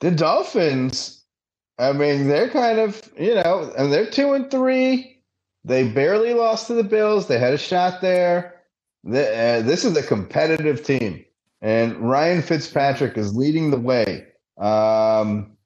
[0.00, 1.24] The Dolphins,
[1.78, 5.22] I mean, they're kind of, you know, and they're two and three.
[5.64, 7.28] They barely lost to the Bills.
[7.28, 8.59] They had a shot there.
[9.04, 11.24] The, uh, this is a competitive team,
[11.62, 14.26] and Ryan Fitzpatrick is leading the way.
[14.58, 15.56] Um,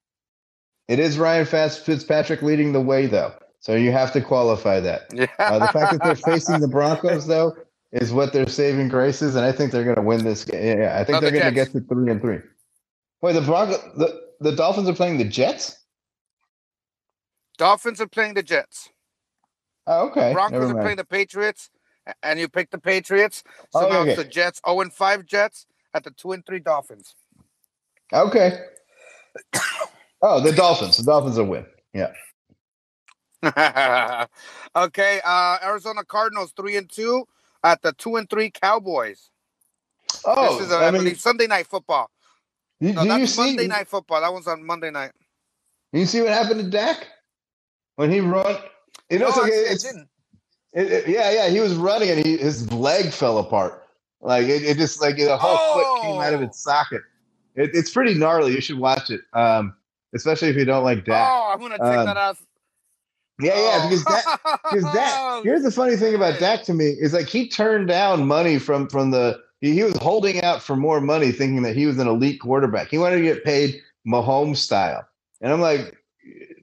[0.87, 3.35] it is Ryan Fitzpatrick leading the way, though.
[3.61, 5.12] So you have to qualify that.
[5.12, 5.26] Yeah.
[5.39, 7.57] Uh, the fact that they're facing the Broncos, though,
[7.93, 10.78] is what they're saving grace is, and I think they're going to win this game.
[10.78, 12.39] Yeah, I think they're the going to get to three and three.
[13.22, 15.78] Wait, the Broncos, the, the Dolphins are playing the Jets.
[17.57, 18.91] Dolphins are playing the Jets.
[19.87, 20.28] Oh, okay.
[20.28, 21.70] The Broncos are playing the Patriots,
[22.22, 23.42] and you pick the Patriots.
[23.70, 24.11] So oh, now okay.
[24.12, 27.14] it's the Jets, 0 and 5 Jets at the 2 and 3 Dolphins.
[28.12, 28.59] Okay.
[30.22, 30.98] oh, the Dolphins.
[30.98, 31.66] The Dolphins will win.
[31.92, 32.12] Yeah.
[34.76, 35.20] okay.
[35.24, 37.26] Uh, Arizona Cardinals, 3 and 2
[37.64, 39.30] at the two and three Cowboys.
[40.24, 42.11] Oh, this is a, I, I mean, believe Sunday night football.
[42.78, 44.20] You, no, that's see, Monday night football.
[44.20, 45.12] That one's on Monday night.
[45.92, 47.09] You see what happened to Dak
[47.96, 48.57] when he run?
[49.11, 49.96] You know, no, like it's, it,
[50.75, 51.49] it, yeah, yeah.
[51.49, 53.85] He was running and he, his leg fell apart.
[54.20, 56.01] Like it, it just like the whole oh.
[56.01, 57.03] foot came out of its socket.
[57.55, 58.53] it's pretty gnarly.
[58.53, 59.75] You should watch it, um,
[60.14, 61.29] especially if you don't like Dak.
[61.31, 62.39] Oh, I'm gonna check um, that out.
[63.41, 64.39] Yeah, yeah, because that,
[64.70, 65.41] because that.
[65.45, 68.89] Here's the funny thing about Dak to me is like he turned down money from
[68.89, 69.39] from the.
[69.61, 72.89] He, he was holding out for more money, thinking that he was an elite quarterback.
[72.89, 75.07] He wanted to get paid Mahomes style,
[75.41, 75.97] and I'm like,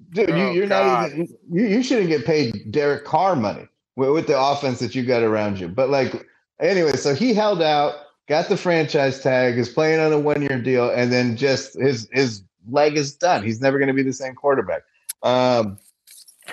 [0.10, 1.28] dude, oh, you, are not even.
[1.52, 5.60] You, you shouldn't get paid Derek Carr money with, the offense that you got around
[5.60, 5.68] you.
[5.68, 6.28] But like,
[6.60, 7.96] anyway, so he held out,
[8.28, 12.08] got the franchise tag, is playing on a one year deal, and then just his
[12.12, 13.44] his leg is done.
[13.44, 14.84] He's never going to be the same quarterback.
[15.24, 15.78] Um,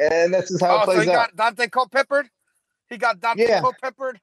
[0.01, 1.37] and that's just how oh, it plays so he out.
[1.37, 2.29] got Daunte Culpeppered.
[2.89, 3.61] He got Dante yeah.
[3.61, 4.21] Culpeppered.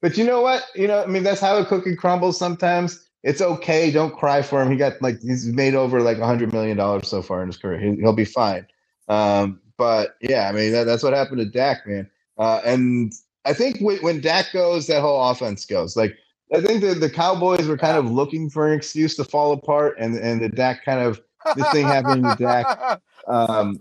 [0.00, 0.64] But you know what?
[0.74, 2.38] You know, I mean, that's how a cookie crumbles.
[2.38, 3.90] Sometimes it's okay.
[3.90, 4.70] Don't cry for him.
[4.70, 7.56] He got like he's made over like a hundred million dollars so far in his
[7.56, 7.78] career.
[7.78, 8.66] He, will be fine.
[9.08, 12.10] Um, but yeah, I mean, that, that's what happened to Dak, man.
[12.42, 13.12] Uh, and
[13.44, 15.96] I think when, when Dak goes, that whole offense goes.
[15.96, 16.16] Like
[16.52, 19.94] I think the, the Cowboys were kind of looking for an excuse to fall apart,
[19.96, 21.20] and and the Dak kind of
[21.54, 23.00] this thing happening with Dak.
[23.28, 23.78] Um,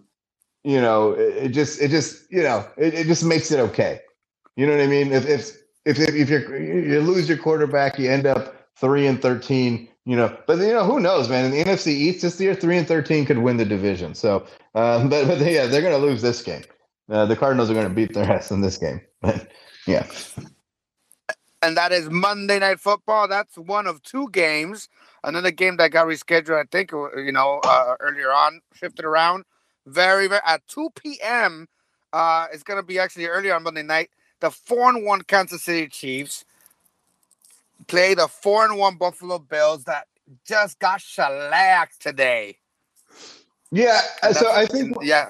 [0.63, 3.99] you know, it, it just it just you know it, it just makes it okay.
[4.55, 5.11] You know what I mean?
[5.11, 9.87] If if if if you you lose your quarterback, you end up three and thirteen.
[10.05, 11.45] You know, but you know who knows, man?
[11.45, 14.13] In the NFC East this year, three and thirteen could win the division.
[14.13, 14.45] So,
[14.75, 16.61] um, but but yeah, they're going to lose this game.
[17.11, 19.01] Uh, the Cardinals are going to beat their ass in this game.
[19.21, 19.49] But
[19.85, 20.07] yeah.
[21.61, 23.27] And that is Monday Night Football.
[23.27, 24.89] That's one of two games.
[25.23, 29.43] Another game that got rescheduled, I think, you know, uh, earlier on, shifted around
[29.85, 31.67] very, very at 2 p.m.
[32.13, 34.09] Uh, it's gonna be actually early on Monday night.
[34.39, 36.45] The four and one Kansas City Chiefs
[37.87, 40.07] play the four and one Buffalo Bills that
[40.45, 42.57] just got shellacked today.
[43.71, 44.01] Yeah,
[44.31, 45.29] so I think yeah,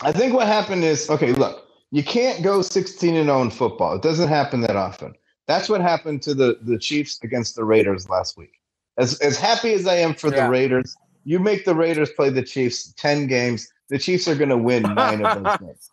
[0.00, 1.32] I think what happened is okay.
[1.32, 3.94] Look, you can't go sixteen and 0 in football.
[3.96, 5.14] It doesn't happen that often.
[5.46, 8.60] That's what happened to the the Chiefs against the Raiders last week.
[8.98, 10.44] As as happy as I am for yeah.
[10.44, 14.48] the Raiders, you make the Raiders play the Chiefs 10 games, the Chiefs are going
[14.48, 15.90] to win nine of those games.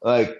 [0.00, 0.38] Like,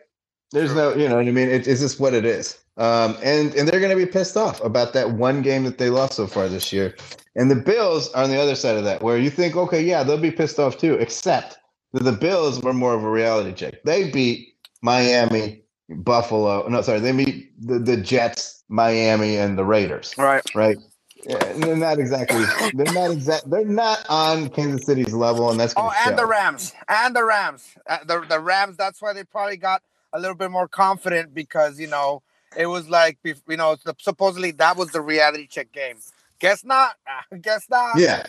[0.52, 1.48] There's no, you know what I mean?
[1.48, 2.56] It, it's just what it is.
[2.76, 5.90] Um, and and they're going to be pissed off about that one game that they
[5.90, 6.94] lost so far this year.
[7.34, 10.02] And the Bills are on the other side of that, where you think, okay, yeah,
[10.02, 11.58] they'll be pissed off too, except
[12.04, 13.82] the Bills were more of a reality check.
[13.84, 16.66] They beat Miami, Buffalo.
[16.68, 20.14] No, sorry, they beat the, the Jets, Miami, and the Raiders.
[20.18, 20.42] Right.
[20.54, 20.78] Right.
[21.24, 22.44] Yeah, they're not exactly.
[22.74, 23.50] They're not exact.
[23.50, 25.74] They're not on Kansas City's level, and that's.
[25.76, 26.16] Oh, and show.
[26.16, 28.76] the Rams, and the Rams, uh, the the Rams.
[28.76, 29.82] That's why they probably got
[30.12, 32.22] a little bit more confident because you know
[32.56, 35.96] it was like you know supposedly that was the reality check game.
[36.38, 36.94] Guess not.
[37.40, 37.98] Guess not.
[37.98, 38.26] Yeah,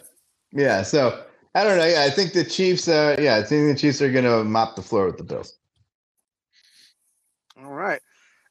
[0.52, 0.82] yeah.
[0.82, 1.24] So
[1.58, 1.88] I don't know.
[1.88, 2.88] Yeah, I think the Chiefs.
[2.88, 5.58] Uh, yeah, I think the Chiefs are going to mop the floor with the Bills.
[7.60, 8.00] All right.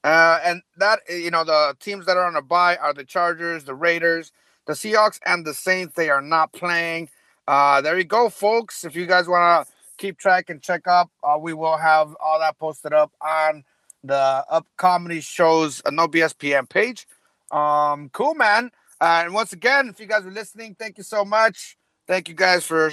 [0.02, 3.62] Uh, and that you know the teams that are on a bye are the Chargers,
[3.62, 4.32] the Raiders,
[4.66, 5.94] the Seahawks, and the Saints.
[5.94, 7.09] They are not playing.
[7.46, 8.82] Uh, there you go, folks.
[8.82, 12.40] If you guys want to keep track and check up, uh, we will have all
[12.40, 13.62] that posted up on
[14.02, 17.07] the Up Comedy Shows uh, No BS PN page.
[17.52, 18.72] Um, cool, man.
[19.00, 21.76] Uh, and once again, if you guys are listening, thank you so much.
[22.07, 22.92] Thank you guys for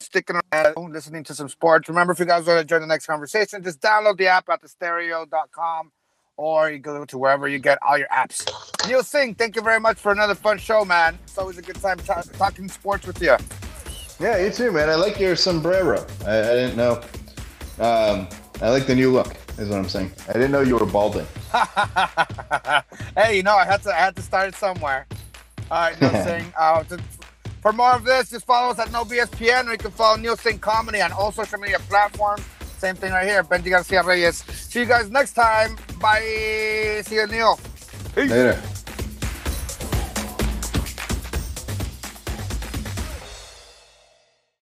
[0.00, 1.88] sticking around, listening to some sports.
[1.88, 4.60] Remember, if you guys want to join the next conversation, just download the app at
[4.62, 5.92] the stereo.com
[6.36, 8.48] or you go to wherever you get all your apps.
[8.88, 11.18] Neil Singh, thank you very much for another fun show, man.
[11.24, 13.36] It's always a good time talking sports with you.
[14.18, 14.88] Yeah, you too, man.
[14.88, 16.06] I like your sombrero.
[16.26, 17.02] I, I didn't know.
[17.78, 18.28] Um,
[18.60, 19.34] I like the new look.
[19.58, 20.10] Is what I'm saying.
[20.28, 21.26] I didn't know you were balding.
[23.16, 23.90] hey, you know, I had to.
[23.90, 25.06] I had to start it somewhere.
[25.70, 26.52] All right, Neil Singh.
[26.58, 26.98] Uh, to,
[27.62, 30.58] for more of this, just follow us at NoBSPN, or you can follow Neil Singh
[30.58, 32.42] Comedy on all social media platforms.
[32.78, 33.44] Same thing right here.
[33.44, 34.38] Benji Garcia Reyes.
[34.48, 35.76] See you guys next time.
[36.00, 37.02] Bye.
[37.04, 37.58] See you, Neil.
[38.16, 38.30] Peace.
[38.30, 38.60] Later.